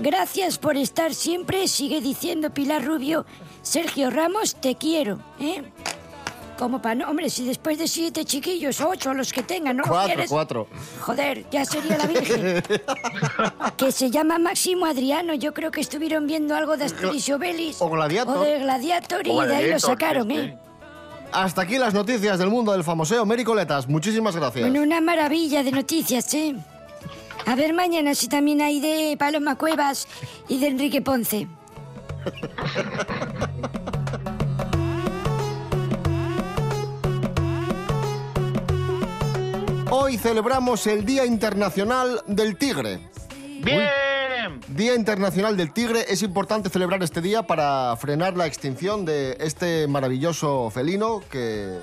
Gracias 0.00 0.58
por 0.58 0.76
estar 0.76 1.14
siempre, 1.14 1.68
sigue 1.68 2.00
diciendo 2.00 2.50
Pilar 2.50 2.84
Rubio. 2.84 3.24
Sergio 3.62 4.10
Ramos, 4.10 4.56
te 4.56 4.74
quiero. 4.76 5.18
¿eh? 5.40 5.62
Como 6.58 6.80
para 6.80 6.94
no, 6.94 7.10
hombre, 7.10 7.28
si 7.28 7.44
después 7.44 7.78
de 7.78 7.86
siete 7.86 8.24
chiquillos, 8.24 8.80
ocho 8.80 9.12
los 9.12 9.30
que 9.32 9.42
tengan, 9.42 9.76
¿no 9.76 9.84
Cuatro, 9.84 10.06
quieres? 10.06 10.30
cuatro. 10.30 10.66
Joder, 11.00 11.44
ya 11.50 11.64
sería 11.66 11.98
la 11.98 12.06
Virgen. 12.06 12.62
que 13.76 13.92
se 13.92 14.10
llama 14.10 14.38
Máximo 14.38 14.86
Adriano. 14.86 15.34
Yo 15.34 15.52
creo 15.52 15.70
que 15.70 15.80
estuvieron 15.82 16.26
viendo 16.26 16.54
algo 16.56 16.76
de 16.78 16.86
Asterix 16.86 17.28
Obelix. 17.30 17.82
O 17.82 17.90
Gladiator. 17.90 18.38
O 18.38 18.40
de 18.42 18.58
Gladiator 18.60 19.26
y 19.26 19.30
O 19.30 19.42
de 19.42 19.54
ahí 19.54 19.70
lo 19.70 19.78
sacaron, 19.78 20.28
sí, 20.28 20.36
¿eh? 20.36 20.58
Hasta 21.32 21.62
aquí 21.62 21.78
las 21.78 21.94
noticias 21.94 22.38
del 22.38 22.48
mundo 22.48 22.72
del 22.72 22.84
famoseo. 22.84 23.26
Mericoletas, 23.26 23.88
muchísimas 23.88 24.34
gracias. 24.36 24.68
Bueno, 24.68 24.82
una 24.82 25.00
maravilla 25.00 25.62
de 25.62 25.72
noticias, 25.72 26.32
¿eh? 26.34 26.54
A 27.46 27.54
ver 27.54 27.72
mañana 27.72 28.14
si 28.14 28.28
también 28.28 28.60
hay 28.60 28.80
de 28.80 29.16
Paloma 29.16 29.56
Cuevas 29.56 30.08
y 30.48 30.58
de 30.58 30.66
Enrique 30.68 31.00
Ponce. 31.02 31.46
Hoy 39.90 40.18
celebramos 40.18 40.86
el 40.88 41.04
Día 41.04 41.24
Internacional 41.24 42.20
del 42.26 42.58
Tigre. 42.58 42.98
¡Bien! 43.62 44.25
Día 44.68 44.94
Internacional 44.94 45.56
del 45.56 45.72
Tigre. 45.72 46.04
Es 46.08 46.22
importante 46.22 46.68
celebrar 46.68 47.02
este 47.02 47.20
día 47.20 47.42
para 47.44 47.96
frenar 47.96 48.36
la 48.36 48.46
extinción 48.46 49.04
de 49.04 49.36
este 49.40 49.86
maravilloso 49.88 50.70
felino 50.70 51.22
que, 51.30 51.78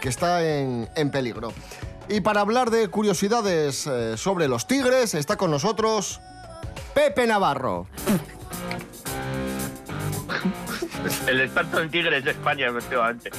que 0.00 0.08
está 0.08 0.44
en, 0.46 0.88
en 0.96 1.10
peligro. 1.10 1.52
Y 2.08 2.20
para 2.20 2.40
hablar 2.40 2.70
de 2.70 2.88
curiosidades 2.88 3.86
eh, 3.86 4.16
sobre 4.16 4.48
los 4.48 4.66
tigres, 4.66 5.14
está 5.14 5.36
con 5.36 5.50
nosotros 5.50 6.20
Pepe 6.94 7.26
Navarro. 7.26 7.86
El 11.26 11.40
experto 11.40 11.80
en 11.80 11.90
tigres 11.90 12.24
de 12.24 12.32
España, 12.32 12.68
efectivamente. 12.68 13.30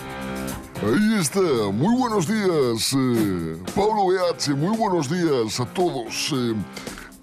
Ahí 0.84 1.20
está, 1.20 1.42
muy 1.72 1.96
buenos 1.96 2.28
días, 2.28 2.94
eh, 2.94 3.58
Pablo 3.76 4.06
BH, 4.08 4.56
muy 4.56 4.76
buenos 4.76 5.10
días 5.12 5.60
a 5.60 5.66
todos. 5.66 6.34
eh, 6.34 6.56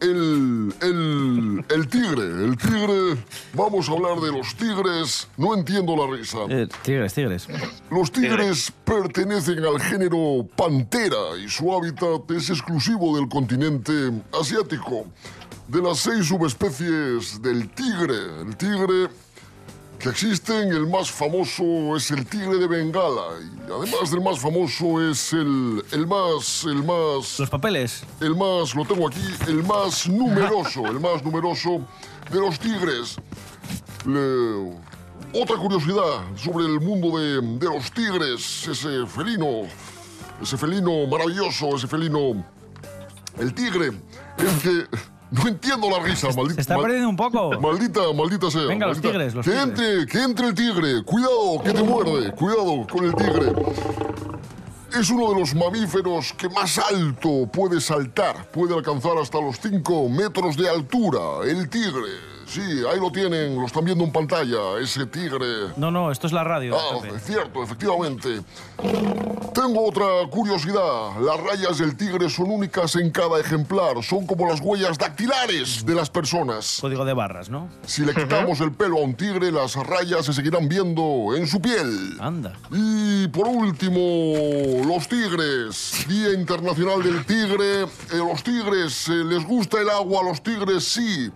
el, 0.01 0.75
el, 0.81 1.65
el 1.69 1.89
tigre, 1.89 2.45
el 2.45 2.57
tigre, 2.57 3.17
vamos 3.53 3.89
a 3.89 3.93
hablar 3.93 4.21
de 4.21 4.33
los 4.33 4.55
tigres, 4.55 5.29
no 5.37 5.55
entiendo 5.55 5.97
la 5.97 6.17
risa. 6.17 6.39
Eh, 6.49 6.69
tigres, 6.83 7.15
tigres. 7.15 7.49
Los 7.91 8.13
tigres 8.13 8.73
pertenecen 8.85 9.65
al 9.65 9.81
género 9.81 10.47
Pantera 10.57 11.37
y 11.43 11.49
su 11.49 11.73
hábitat 11.73 12.31
es 12.31 12.51
exclusivo 12.51 13.17
del 13.17 13.29
continente 13.29 13.93
asiático. 14.39 15.07
De 15.69 15.83
las 15.83 15.99
seis 15.99 16.27
subespecies 16.27 17.43
del 17.43 17.69
tigre, 17.69 18.41
el 18.41 18.57
tigre 18.57 19.09
que 19.99 20.09
existen, 20.11 20.69
el 20.73 20.87
más 20.87 21.11
famoso 21.11 21.97
es 21.97 22.11
el 22.13 22.25
tigre 22.25 22.57
de 22.59 22.69
Bengala 22.69 23.27
y 23.43 23.73
además 23.73 24.11
del 24.13 24.21
más 24.21 24.39
famoso 24.39 25.01
es 25.11 25.33
el, 25.33 25.83
el 25.91 26.07
más, 26.07 26.65
el 26.65 26.85
más, 26.85 27.39
Los 27.41 27.51
papeles. 27.51 28.05
el 28.21 28.37
más, 28.37 28.75
lo 28.77 28.85
tengo 28.85 29.09
aquí, 29.09 29.21
el 29.49 29.65
más 29.65 30.09
numeroso, 30.09 30.87
el 30.87 31.01
más 31.01 31.23
numeroso 31.25 31.81
de 32.31 32.39
los 32.41 32.59
tigres. 32.61 33.17
Le- 34.07 34.79
otra 35.35 35.57
curiosidad 35.57 36.23
sobre 36.37 36.65
el 36.65 36.81
mundo 36.81 37.19
de, 37.19 37.41
de 37.59 37.67
los 37.67 37.91
tigres, 37.93 38.67
ese 38.69 39.05
felino, 39.07 39.63
ese 40.41 40.57
felino 40.57 41.07
maravilloso, 41.07 41.75
ese 41.77 41.87
felino, 41.89 42.45
el 43.39 43.53
tigre, 43.53 43.89
es 44.39 44.63
que 44.63 44.87
no 45.31 45.47
entiendo 45.49 45.91
la 45.91 45.99
risa, 46.01 46.29
maldita. 46.29 46.55
Se 46.55 46.61
está 46.63 46.75
mal- 46.75 46.83
perdiendo 46.85 47.09
un 47.09 47.17
poco. 47.17 47.61
Maldita, 47.61 48.01
maldita 48.15 48.51
sea. 48.51 48.63
Venga, 48.63 48.87
los 48.87 49.01
tigres, 49.01 49.35
los 49.35 49.45
que 49.45 49.51
tigres. 49.53 49.69
entre, 49.69 50.07
que 50.07 50.23
entre 50.23 50.47
el 50.49 50.55
tigre. 50.55 51.03
Cuidado, 51.05 51.63
que 51.65 51.73
te 51.73 51.83
muerde. 51.83 52.33
Cuidado 52.33 52.87
con 52.91 53.05
el 53.05 53.15
tigre. 53.15 53.53
Es 54.99 55.11
uno 55.11 55.33
de 55.35 55.41
los 55.41 55.55
mamíferos 55.55 56.33
que 56.33 56.49
más 56.49 56.79
alto 56.79 57.47
puede 57.53 57.81
saltar. 57.81 58.47
Puede 58.51 58.75
alcanzar 58.75 59.19
hasta 59.21 59.39
los 59.41 59.59
5 59.61 60.09
metros 60.09 60.57
de 60.57 60.69
altura. 60.69 61.21
El 61.47 61.69
tigre. 61.69 62.38
Sí, 62.49 62.63
ahí 62.91 62.99
lo 62.99 63.11
tienen, 63.13 63.57
lo 63.57 63.67
están 63.67 63.85
viendo 63.85 64.03
en 64.05 64.11
pantalla. 64.11 64.79
Ese 64.81 65.05
tigre. 65.05 65.69
No, 65.77 65.91
no, 65.91 66.11
esto 66.11 66.27
es 66.27 66.33
la 66.33 66.45
radio. 66.45 66.77
Ah, 66.79 66.99
Pepe. 67.03 67.17
es 67.17 67.25
cierto, 67.25 67.63
efectivamente. 67.63 68.41
Tengo 69.53 69.87
otra 69.87 70.07
curiosidad. 70.31 71.21
Las 71.21 71.41
rayas 71.41 71.79
del 71.79 71.95
tigre 71.95 72.31
son 72.31 72.51
únicas 72.51 72.97
en 72.97 73.11
cada 73.11 73.39
ejemplar. 73.39 74.03
Son 74.03 74.27
como 74.27 74.49
las 74.49 74.61
huellas 74.61 74.97
dactilares 74.97 75.85
de 75.85 75.95
las 75.95 76.09
personas. 76.09 76.79
Código 76.81 77.05
de 77.05 77.13
barras, 77.13 77.51
¿no? 77.51 77.69
Si 77.85 78.03
le 78.03 78.15
quitamos 78.15 78.61
el 78.61 78.73
pelo 78.73 78.97
a 78.97 79.03
un 79.03 79.15
tigre, 79.15 79.53
las 79.53 79.75
rayas 79.75 80.25
se 80.25 80.33
seguirán 80.33 80.69
viendo 80.69 81.35
en 81.37 81.47
su 81.47 81.61
piel. 81.61 82.17
Anda. 82.19 82.55
Y 82.71 83.29
por 83.29 83.47
último, 83.47 84.01
los 84.87 85.07
tigres. 85.07 86.07
Día 86.09 86.33
Internacional 86.33 87.03
del 87.03 87.27
Tigre. 87.27 87.83
Eh, 87.83 87.89
los 88.13 88.43
tigres, 88.43 89.09
eh, 89.09 89.25
¿les 89.25 89.45
gusta 89.45 89.81
el 89.81 89.91
agua? 89.91 90.23
Los 90.23 90.43
tigres 90.43 90.85
sí. 90.85 91.31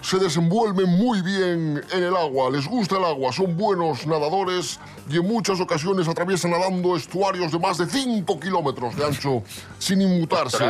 Se 0.00 0.18
desenvuelven 0.18 0.88
muy 0.88 1.22
bien 1.22 1.82
en 1.92 2.02
el 2.02 2.16
agua, 2.16 2.50
les 2.50 2.66
gusta 2.66 2.96
el 2.96 3.04
agua, 3.04 3.32
son 3.32 3.56
buenos 3.56 4.06
nadadores 4.06 4.78
y 5.10 5.16
en 5.16 5.26
muchas 5.26 5.60
ocasiones 5.60 6.08
atraviesan 6.08 6.52
nadando 6.52 6.96
estuarios 6.96 7.52
de 7.52 7.58
más 7.58 7.78
de 7.78 7.86
5 7.86 8.40
kilómetros 8.40 8.96
de 8.96 9.04
ancho 9.04 9.42
sin 9.78 10.00
inmutarse. 10.00 10.64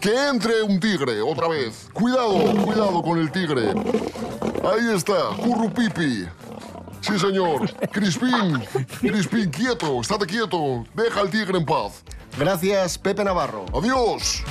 Que 0.00 0.28
entre 0.28 0.62
un 0.62 0.78
tigre, 0.78 1.20
otra 1.20 1.48
vez. 1.48 1.88
Cuidado, 1.92 2.38
cuidado 2.64 3.02
con 3.02 3.18
el 3.18 3.32
tigre. 3.32 3.70
Ahí 4.62 4.94
está, 4.94 5.36
Currupipi. 5.42 6.26
Sí, 7.00 7.18
señor. 7.18 7.70
Crispín, 7.90 8.64
Crispín, 9.00 9.50
quieto, 9.50 10.00
estate 10.00 10.26
quieto. 10.26 10.84
Deja 10.94 11.20
al 11.20 11.30
tigre 11.30 11.58
en 11.58 11.64
paz. 11.64 12.04
Gracias, 12.38 12.98
Pepe 12.98 13.24
Navarro. 13.24 13.64
Adiós. 13.74 14.44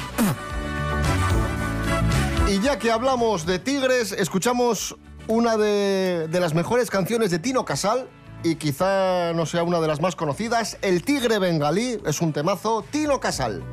Y 2.49 2.62
ya 2.62 2.79
que 2.79 2.91
hablamos 2.91 3.45
de 3.45 3.60
tigres, 3.60 4.13
escuchamos 4.13 4.95
una 5.27 5.57
de, 5.57 6.29
las 6.31 6.53
mejores 6.53 6.89
canciones 6.89 7.29
de 7.29 7.39
Tino 7.39 7.65
Casal 7.65 8.07
y 8.41 8.55
quizá 8.55 9.33
no 9.33 9.45
sea 9.45 9.63
una 9.63 9.81
de 9.81 9.88
las 9.88 9.99
más 9.99 10.15
conocidas. 10.15 10.77
El 10.81 11.03
tigre 11.03 11.39
bengalí 11.39 11.99
es 12.05 12.21
un 12.21 12.31
temazo. 12.31 12.86
Tino 12.89 13.19
Casal. 13.19 13.63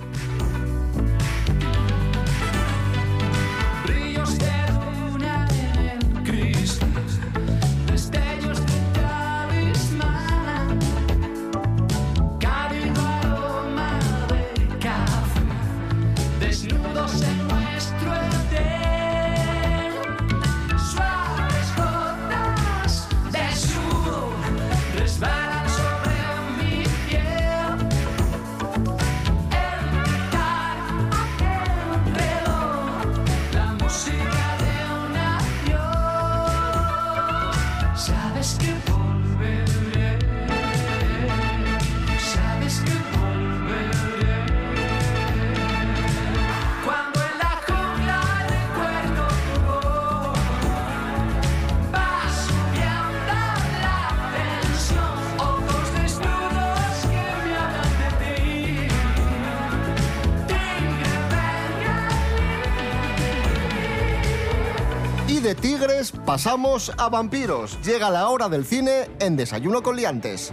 Pasamos 66.24 66.90
a 66.96 67.08
vampiros. 67.08 67.78
Llega 67.82 68.10
la 68.10 68.28
hora 68.28 68.48
del 68.48 68.64
cine 68.64 69.10
en 69.18 69.36
Desayuno 69.36 69.82
con 69.82 69.96
Liantes. 69.96 70.52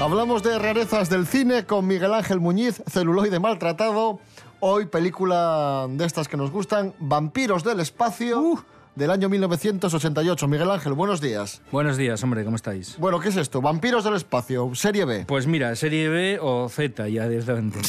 Hablamos 0.00 0.42
de 0.42 0.58
rarezas 0.58 1.08
del 1.08 1.26
cine 1.26 1.64
con 1.64 1.86
Miguel 1.86 2.12
Ángel 2.12 2.38
Muñiz, 2.38 2.82
celuloide 2.86 3.40
maltratado. 3.40 4.20
Hoy 4.60 4.86
película 4.86 5.86
de 5.88 6.04
estas 6.04 6.28
que 6.28 6.36
nos 6.36 6.50
gustan, 6.50 6.94
Vampiros 6.98 7.64
del 7.64 7.80
Espacio, 7.80 8.64
del 8.94 9.10
año 9.10 9.28
1988. 9.28 10.48
Miguel 10.48 10.70
Ángel, 10.70 10.92
buenos 10.92 11.20
días. 11.20 11.62
Buenos 11.70 11.96
días, 11.96 12.22
hombre, 12.22 12.44
¿cómo 12.44 12.56
estáis? 12.56 12.96
Bueno, 12.98 13.20
¿qué 13.20 13.28
es 13.28 13.36
esto? 13.36 13.60
Vampiros 13.60 14.04
del 14.04 14.14
Espacio, 14.14 14.74
serie 14.74 15.04
B. 15.04 15.24
Pues 15.26 15.46
mira, 15.46 15.74
serie 15.76 16.08
B 16.08 16.38
o 16.40 16.68
Z 16.68 17.08
ya 17.08 17.28
directamente. 17.28 17.80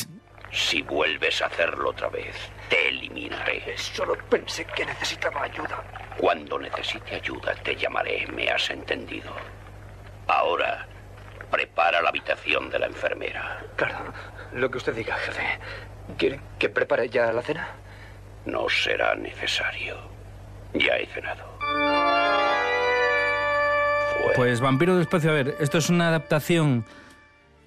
Si 0.51 0.81
vuelves 0.81 1.41
a 1.41 1.47
hacerlo 1.47 1.89
otra 1.89 2.09
vez, 2.09 2.35
te 2.69 2.89
eliminaré. 2.89 3.77
Solo 3.77 4.15
pensé 4.29 4.65
que 4.65 4.85
necesitaba 4.85 5.43
ayuda. 5.43 5.83
Cuando 6.17 6.57
necesite 6.57 7.15
ayuda, 7.15 7.53
te 7.55 7.75
llamaré. 7.75 8.25
¿Me 8.27 8.49
has 8.49 8.69
entendido? 8.69 9.31
Ahora, 10.27 10.87
prepara 11.51 12.01
la 12.01 12.09
habitación 12.09 12.69
de 12.69 12.79
la 12.79 12.87
enfermera. 12.87 13.65
Claro, 13.75 14.13
lo 14.53 14.71
que 14.71 14.77
usted 14.77 14.95
diga, 14.95 15.15
jefe. 15.17 15.59
¿Quiere 16.17 16.39
que 16.57 16.69
prepare 16.69 17.09
ya 17.09 17.31
la 17.33 17.41
cena? 17.41 17.67
No 18.45 18.69
será 18.69 19.13
necesario. 19.15 20.14
Ya 20.79 20.97
he 20.97 21.05
cenado. 21.07 21.43
Pues 24.35 24.59
Vampiro 24.59 24.93
del 24.93 25.03
Espacio, 25.03 25.29
a 25.29 25.33
ver, 25.33 25.55
esto 25.59 25.77
es 25.77 25.89
una 25.89 26.09
adaptación 26.09 26.83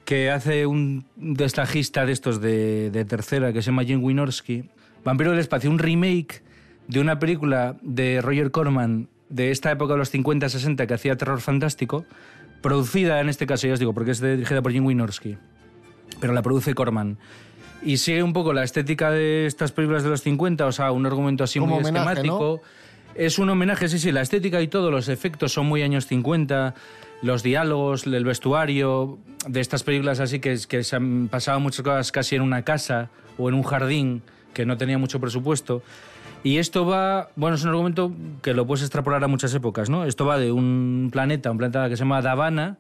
que 0.05 0.31
hace 0.31 0.67
un 0.67 1.07
destajista 1.17 2.05
de 2.05 2.13
estos 2.13 2.41
de, 2.41 2.91
de 2.91 3.05
tercera 3.05 3.53
que 3.53 3.63
se 3.63 3.67
llama 3.67 3.85
Jim 3.85 4.03
Wynorski. 4.03 4.65
Vampiro 5.05 5.31
del 5.31 5.41
Espacio, 5.41 5.71
un 5.71 5.79
remake 5.79 6.43
de 6.87 7.01
una 7.01 7.19
película 7.19 7.77
de 7.83 8.21
Roger 8.21 8.51
Corman 8.51 9.09
de 9.29 9.51
esta 9.51 9.71
época 9.71 9.93
de 9.95 9.99
los 9.99 10.13
50-60 10.13 10.87
que 10.87 10.95
hacía 10.95 11.17
terror 11.17 11.41
fantástico, 11.41 12.05
producida 12.63 13.21
en 13.21 13.29
este 13.29 13.47
caso, 13.47 13.67
ya 13.67 13.75
os 13.75 13.79
digo, 13.79 13.95
porque 13.95 14.13
es 14.13 14.21
dirigida 14.21 14.63
por 14.63 14.73
Jim 14.73 14.85
Wynorski, 14.85 15.37
pero 16.21 16.33
la 16.33 16.43
produce 16.43 16.75
Corman. 16.75 17.19
Y 17.83 17.99
sigue 17.99 18.23
un 18.23 18.33
poco 18.33 18.53
la 18.53 18.65
estética 18.65 19.11
de 19.11 19.47
estas 19.47 19.73
películas 19.73 20.03
de 20.03 20.09
los 20.09 20.23
50, 20.23 20.67
o 20.67 20.73
sea, 20.73 20.91
un 20.91 21.07
argumento 21.07 21.45
así 21.45 21.61
Como 21.61 21.77
muy 21.77 21.85
homenaje, 21.85 22.13
esquemático. 22.13 22.61
Es 23.19 23.41
un 23.41 23.51
homenaje, 23.51 23.89
sí, 23.89 23.99
sí, 23.99 24.13
la 24.13 24.21
estética 24.21 24.63
y 24.63 24.69
todo, 24.69 24.93
los 24.93 25.09
efectos 25.09 25.53
son 25.53 25.67
muy 25.67 25.83
años 25.83 26.07
50, 26.07 26.77
los 27.21 27.43
diálogos, 27.43 28.07
el 28.07 28.25
vestuario, 28.25 29.19
de 29.45 29.59
estas 29.59 29.83
películas 29.83 30.21
así 30.21 30.39
que, 30.39 30.57
se 30.57 30.97
han 30.97 31.27
pasado 31.27 31.59
muchas 31.59 31.83
cosas 31.83 32.13
casi 32.13 32.37
en 32.37 32.43
una 32.43 32.63
casa 32.63 33.11
o 33.37 33.49
en 33.49 33.57
un 33.57 33.65
jardín, 33.65 34.23
que 34.55 34.65
no 34.65 34.77
tenía 34.77 34.99
mucho 34.99 35.19
presupuesto. 35.19 35.83
Y 36.45 36.59
esto 36.59 36.87
va, 36.87 37.31
bueno, 37.35 37.57
es 37.57 37.65
un 37.65 37.71
argumento 37.71 38.13
que 38.41 38.55
lo 38.55 38.69
puedes 38.69 38.85
extrapolar 38.85 39.25
a 39.25 39.27
muchas 39.27 39.53
épocas, 39.53 39.91
¿no? 39.91 40.05
Esto 40.05 40.25
va 40.25 40.39
de 40.39 40.53
un 40.53 41.09
planeta, 41.11 41.51
un 41.51 41.59
planeta 41.59 41.89
que 41.89 41.97
se 41.97 42.05
llama 42.05 42.23
Davana, 42.23 42.77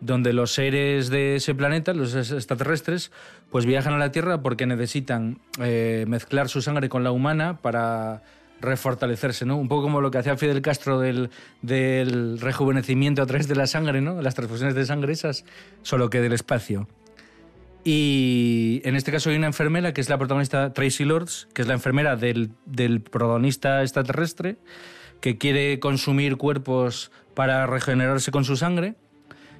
donde 0.00 0.32
los 0.32 0.54
seres 0.54 1.10
de 1.10 1.36
ese 1.36 1.54
planeta, 1.54 1.92
los 1.92 2.14
extraterrestres, 2.14 3.12
pues 3.50 3.66
viajan 3.66 3.92
a 3.92 3.98
la 3.98 4.12
Tierra 4.12 4.40
porque 4.40 4.64
necesitan 4.64 5.40
eh, 5.60 6.06
mezclar 6.08 6.48
su 6.48 6.62
sangre 6.62 6.88
con 6.88 7.04
la 7.04 7.10
humana 7.10 7.58
para 7.60 8.22
refortalecerse, 8.64 9.44
¿no? 9.46 9.56
Un 9.56 9.68
poco 9.68 9.82
como 9.82 10.00
lo 10.00 10.10
que 10.10 10.18
hacía 10.18 10.36
Fidel 10.36 10.62
Castro 10.62 10.98
del, 10.98 11.30
del 11.62 12.40
rejuvenecimiento 12.40 13.22
a 13.22 13.26
través 13.26 13.48
de 13.48 13.54
la 13.54 13.66
sangre, 13.66 14.00
¿no? 14.00 14.20
Las 14.20 14.34
transfusiones 14.34 14.74
de 14.74 14.86
sangre 14.86 15.12
esas, 15.12 15.44
solo 15.82 16.10
que 16.10 16.20
del 16.20 16.32
espacio. 16.32 16.88
Y 17.84 18.80
en 18.84 18.96
este 18.96 19.12
caso 19.12 19.28
hay 19.28 19.36
una 19.36 19.46
enfermera 19.46 19.92
que 19.92 20.00
es 20.00 20.08
la 20.08 20.16
protagonista 20.16 20.72
Tracy 20.72 21.04
Lords, 21.04 21.48
que 21.52 21.62
es 21.62 21.68
la 21.68 21.74
enfermera 21.74 22.16
del, 22.16 22.50
del 22.64 23.02
protagonista 23.02 23.82
extraterrestre, 23.82 24.56
que 25.20 25.36
quiere 25.36 25.78
consumir 25.80 26.36
cuerpos 26.36 27.12
para 27.34 27.66
regenerarse 27.66 28.30
con 28.30 28.44
su 28.44 28.56
sangre. 28.56 28.94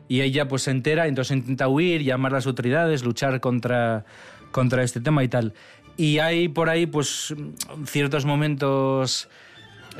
Y 0.08 0.22
ella 0.22 0.48
pues 0.48 0.62
se 0.62 0.70
entera, 0.70 1.06
entonces 1.06 1.36
intenta 1.36 1.68
huir, 1.68 2.02
llamar 2.02 2.32
a 2.32 2.36
las 2.36 2.46
autoridades, 2.46 3.04
luchar 3.04 3.40
contra, 3.40 4.04
contra 4.52 4.82
este 4.82 5.00
tema 5.00 5.22
y 5.22 5.28
tal. 5.28 5.52
Y 5.96 6.18
hay 6.18 6.48
por 6.48 6.68
ahí 6.68 6.86
pues 6.86 7.34
ciertos 7.86 8.24
momentos, 8.24 9.28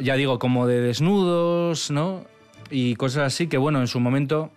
ya 0.01 0.17
digo, 0.17 0.39
como 0.39 0.67
de 0.67 0.81
desnudos, 0.81 1.91
¿no? 1.91 2.25
Y 2.71 2.97
cosas 2.97 3.25
así 3.25 3.47
que 3.47 3.59
bueno, 3.59 3.81
en 3.81 3.87
su 3.87 4.01
momento, 4.01 4.51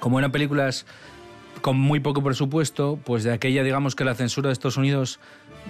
como 0.00 0.18
eran 0.18 0.32
películas 0.32 0.86
con 1.60 1.78
muy 1.78 2.00
poco 2.00 2.22
presupuesto, 2.22 2.98
pues 3.04 3.24
de 3.24 3.32
aquella, 3.32 3.62
digamos 3.62 3.94
que 3.94 4.04
la 4.04 4.14
censura 4.14 4.48
de 4.48 4.52
Estados 4.52 4.76
Unidos, 4.76 5.18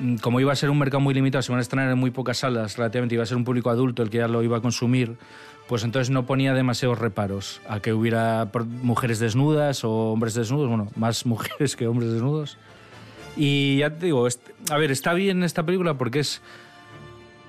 mm, 0.01 0.17
como 0.17 0.41
iba 0.41 0.53
a 0.53 0.57
ser 0.57 0.71
un 0.71 0.79
mercado 0.79 1.01
muy 1.01 1.15
limitado, 1.15 1.43
se 1.43 1.53
iban 1.53 1.59
a 1.59 1.63
estrenar 1.63 1.91
en 1.91 1.99
muy 1.99 2.11
pocas 2.11 2.39
salas, 2.39 2.77
relativamente 2.77 3.15
iba 3.15 3.23
a 3.23 3.27
ser 3.27 3.37
un 3.37 3.45
público 3.45 3.71
adulto 3.71 4.03
el 4.03 4.11
que 4.11 4.19
ya 4.19 4.27
lo 4.29 4.43
iba 4.43 4.57
a 4.57 4.61
consumir, 4.61 5.17
pues 5.69 5.85
entonces 5.85 6.11
no 6.11 6.27
ponía 6.27 6.53
demasiados 6.53 6.99
reparos 6.99 7.61
a 7.69 7.81
que 7.81 7.93
hubiera 7.93 8.51
mujeres 8.83 9.21
desnudas 9.21 9.85
o 9.85 10.13
hombres 10.13 10.35
desnudos, 10.35 10.69
bueno, 10.69 10.89
más 10.97 11.27
mujeres 11.27 11.77
que 11.77 11.87
hombres 11.87 12.11
desnudos. 12.11 12.59
Y 13.37 13.79
ya 13.79 13.91
te 13.91 14.07
digo, 14.07 14.27
est- 14.27 14.51
a 14.71 14.77
ver, 14.79 14.91
está 14.91 15.13
bien 15.15 15.43
esta 15.43 15.65
película 15.65 15.95
porque 15.95 16.21
es, 16.21 16.41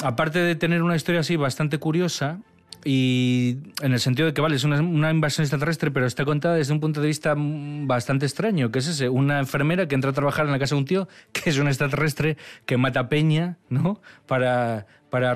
aparte 0.03 0.39
de 0.39 0.55
tener 0.55 0.81
una 0.81 0.95
historia 0.95 1.21
así 1.21 1.35
bastante 1.35 1.77
curiosa, 1.77 2.39
y 2.87 3.57
en 3.81 3.93
el 3.93 3.99
sentido 3.99 4.27
de 4.27 4.33
que, 4.35 4.41
vale, 4.41 4.55
es 4.55 4.63
una, 4.63 4.79
una 4.79 5.09
invasión 5.09 5.43
extraterrestre, 5.43 5.89
pero 5.89 6.05
está 6.05 6.23
contada 6.23 6.53
desde 6.55 6.71
un 6.71 6.79
punto 6.79 7.01
de 7.01 7.07
vista 7.07 7.33
bastante 7.35 8.27
extraño, 8.27 8.71
que 8.71 8.77
es 8.77 8.87
ese, 8.87 9.09
una 9.09 9.39
enfermera 9.39 9.87
que 9.87 9.95
entra 9.95 10.11
a 10.11 10.13
trabajar 10.13 10.45
en 10.45 10.51
la 10.51 10.59
casa 10.59 10.75
de 10.75 10.79
un 10.81 10.85
tío 10.85 11.07
que 11.33 11.49
es 11.49 11.57
un 11.57 11.67
extraterrestre 11.67 12.37
que 12.67 12.77
mata 12.77 13.09
peña, 13.09 13.57
¿no? 13.69 14.01
Para, 14.27 14.85
para 15.09 15.35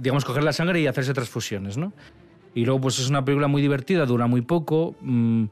digamos, 0.00 0.24
coger 0.24 0.44
la 0.44 0.52
sangre 0.52 0.80
y 0.80 0.86
hacerse 0.86 1.14
transfusiones, 1.14 1.78
¿no? 1.78 1.92
Y 2.54 2.64
luego, 2.64 2.80
pues 2.82 3.00
es 3.00 3.08
una 3.08 3.24
película 3.24 3.48
muy 3.48 3.60
divertida, 3.60 4.06
dura 4.06 4.28
muy 4.28 4.42
poco, 4.42 4.94
mm, 5.00 5.44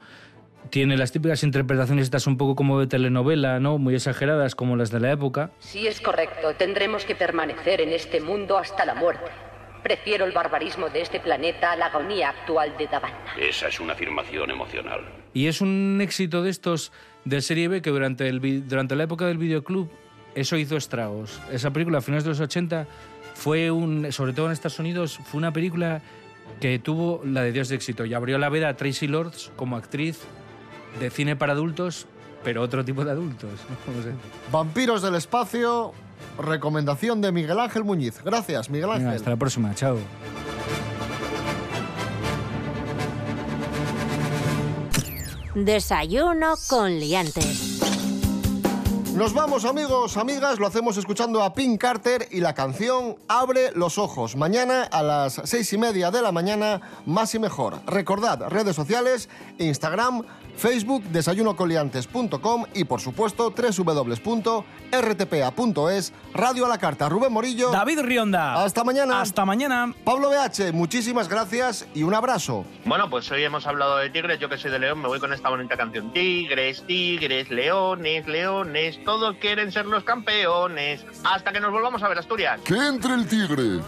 tiene 0.69 0.97
las 0.97 1.13
típicas 1.13 1.43
interpretaciones 1.43 2.05
estas 2.05 2.27
un 2.27 2.37
poco 2.37 2.55
como 2.55 2.79
de 2.79 2.87
telenovela, 2.87 3.59
¿no? 3.61 3.79
Muy 3.79 3.95
exageradas, 3.95 4.55
como 4.55 4.77
las 4.77 4.91
de 4.91 5.01
la 5.01 5.13
época. 5.13 5.51
Si 5.59 5.87
es 5.87 6.01
correcto, 6.01 6.55
tendremos 6.55 7.05
que 7.05 7.15
permanecer 7.15 7.81
en 7.81 7.91
este 7.91 8.21
mundo 8.21 8.59
hasta 8.59 8.85
la 8.85 8.95
muerte. 8.95 9.31
Prefiero 9.83 10.27
el 10.27 10.33
barbarismo 10.33 10.91
de 10.91 11.01
este 11.01 11.21
planeta 11.21 11.73
a 11.73 11.77
la 11.77 11.87
agonía 11.87 12.29
actual 12.29 12.77
de 12.77 12.87
Davana. 12.87 13.35
Esa 13.39 13.69
es 13.69 13.81
una 13.81 13.95
afirmación 13.95 14.51
emocional. 14.51 15.01
Y 15.33 15.47
es 15.47 15.63
un 15.63 15.99
éxito 16.03 16.43
de 16.43 16.51
estos 16.51 16.93
de 17.25 17.41
serie 17.41 17.69
B 17.69 17.81
que 17.81 17.91
durante, 17.91 18.29
el, 18.29 18.69
durante 18.69 18.95
la 18.95 19.05
época 19.05 19.27
del 19.27 19.39
videoclub 19.39 19.91
eso 20.35 20.57
hizo 20.57 20.77
estragos. 20.77 21.41
Esa 21.51 21.71
película 21.71 21.99
a 21.99 22.01
finales 22.03 22.25
de 22.25 22.31
los 22.31 22.41
80 22.41 22.87
fue 23.35 23.71
un, 23.71 24.13
sobre 24.13 24.33
todo 24.33 24.47
en 24.47 24.53
Estados 24.53 24.79
Unidos, 24.79 25.19
fue 25.25 25.39
una 25.39 25.53
película 25.53 26.03
que 26.61 26.79
tuvo 26.79 27.23
la 27.25 27.43
de 27.43 27.53
Dios 27.53 27.69
de 27.69 27.77
éxito 27.77 28.05
y 28.05 28.13
abrió 28.13 28.39
la 28.39 28.49
veda 28.49 28.69
a 28.69 28.77
Tracy 28.77 29.07
Lords 29.07 29.51
como 29.57 29.77
actriz 29.77 30.21
de 30.99 31.11
cine 31.11 31.37
para 31.37 31.53
adultos, 31.53 32.07
pero 32.43 32.63
otro 32.63 32.85
tipo 32.85 33.05
de 33.05 33.11
adultos. 33.13 33.51
Vampiros 34.51 35.03
del 35.03 35.15
Espacio, 35.15 35.93
recomendación 36.39 37.21
de 37.21 37.33
Miguel 37.33 37.59
Ángel 37.61 37.85
Muñiz. 37.85 38.23
Gracias, 38.25 38.71
Miguel 38.71 38.91
Ángel. 38.91 39.05
venga, 39.05 39.17
hasta 39.17 39.31
la 39.31 39.37
próxima, 39.37 39.75
chao. 39.75 39.99
Desayuno 45.55 46.55
con 46.69 46.99
liantes. 46.99 47.80
Nos 49.15 49.35
vamos 49.35 49.65
amigos, 49.65 50.17
amigas, 50.17 50.61
lo 50.61 50.69
hacemos 50.69 50.97
escuchando 50.97 51.43
a 51.43 51.53
Pink 51.53 51.81
Carter 51.81 52.29
y 52.31 52.41
la 52.41 52.55
canción 52.55 53.17
Abre 53.27 53.73
los 53.75 53.99
ojos. 53.99 54.37
Mañana 54.37 54.85
a 54.85 55.03
las 55.03 55.43
seis 55.45 55.73
y 55.73 55.79
media 55.79 56.13
de 56.13 56.23
la 56.23 56.31
mañana, 56.31 56.81
más 57.07 57.35
y 57.35 57.41
mejor. 57.41 57.81
Recordad, 57.87 58.49
redes 58.49 58.77
sociales, 58.77 59.29
Instagram, 59.59 60.23
Facebook, 60.57 61.03
desayunocoliantes.com 61.05 62.67
y 62.75 62.85
por 62.85 63.01
supuesto 63.01 63.51
www.rtpa.es, 63.51 64.53
Radio 66.35 66.67
a 66.67 66.69
la 66.69 66.79
Carta. 66.79 67.09
Rubén 67.09 67.33
Morillo. 67.33 67.71
David 67.71 68.01
Rionda. 68.03 68.63
Hasta 68.63 68.85
mañana. 68.85 69.21
Hasta 69.21 69.45
mañana. 69.45 69.93
Pablo 70.05 70.31
BH, 70.31 70.73
muchísimas 70.73 71.29
gracias 71.29 71.89
y 71.95 72.05
un 72.05 72.15
abrazo. 72.15 72.65
Bueno, 72.85 73.11
pues 73.11 73.29
hoy 73.33 73.43
hemos 73.43 73.67
hablado 73.67 73.97
de 73.97 74.11
tigres, 74.11 74.39
yo 74.39 74.49
que 74.49 74.57
soy 74.57 74.71
de 74.71 74.79
León, 74.79 75.01
me 75.01 75.09
voy 75.09 75.19
con 75.19 75.33
esta 75.33 75.49
bonita 75.49 75.77
canción. 75.77 76.13
Tigres, 76.13 76.85
tigres, 76.87 77.51
leones, 77.51 78.27
leones, 78.27 79.00
todos 79.05 79.37
quieren 79.37 79.73
ser 79.73 79.87
los 79.87 80.05
campeones. 80.05 81.05
Hasta 81.25 81.53
que 81.53 81.61
nos 81.61 81.73
volvamos 81.73 82.03
a 82.03 82.09
ver, 82.09 82.19
Asturias. 82.19 82.61
¡Que 82.65 82.77
entre 82.77 83.15
el 83.15 83.27
tigre! 83.27 83.81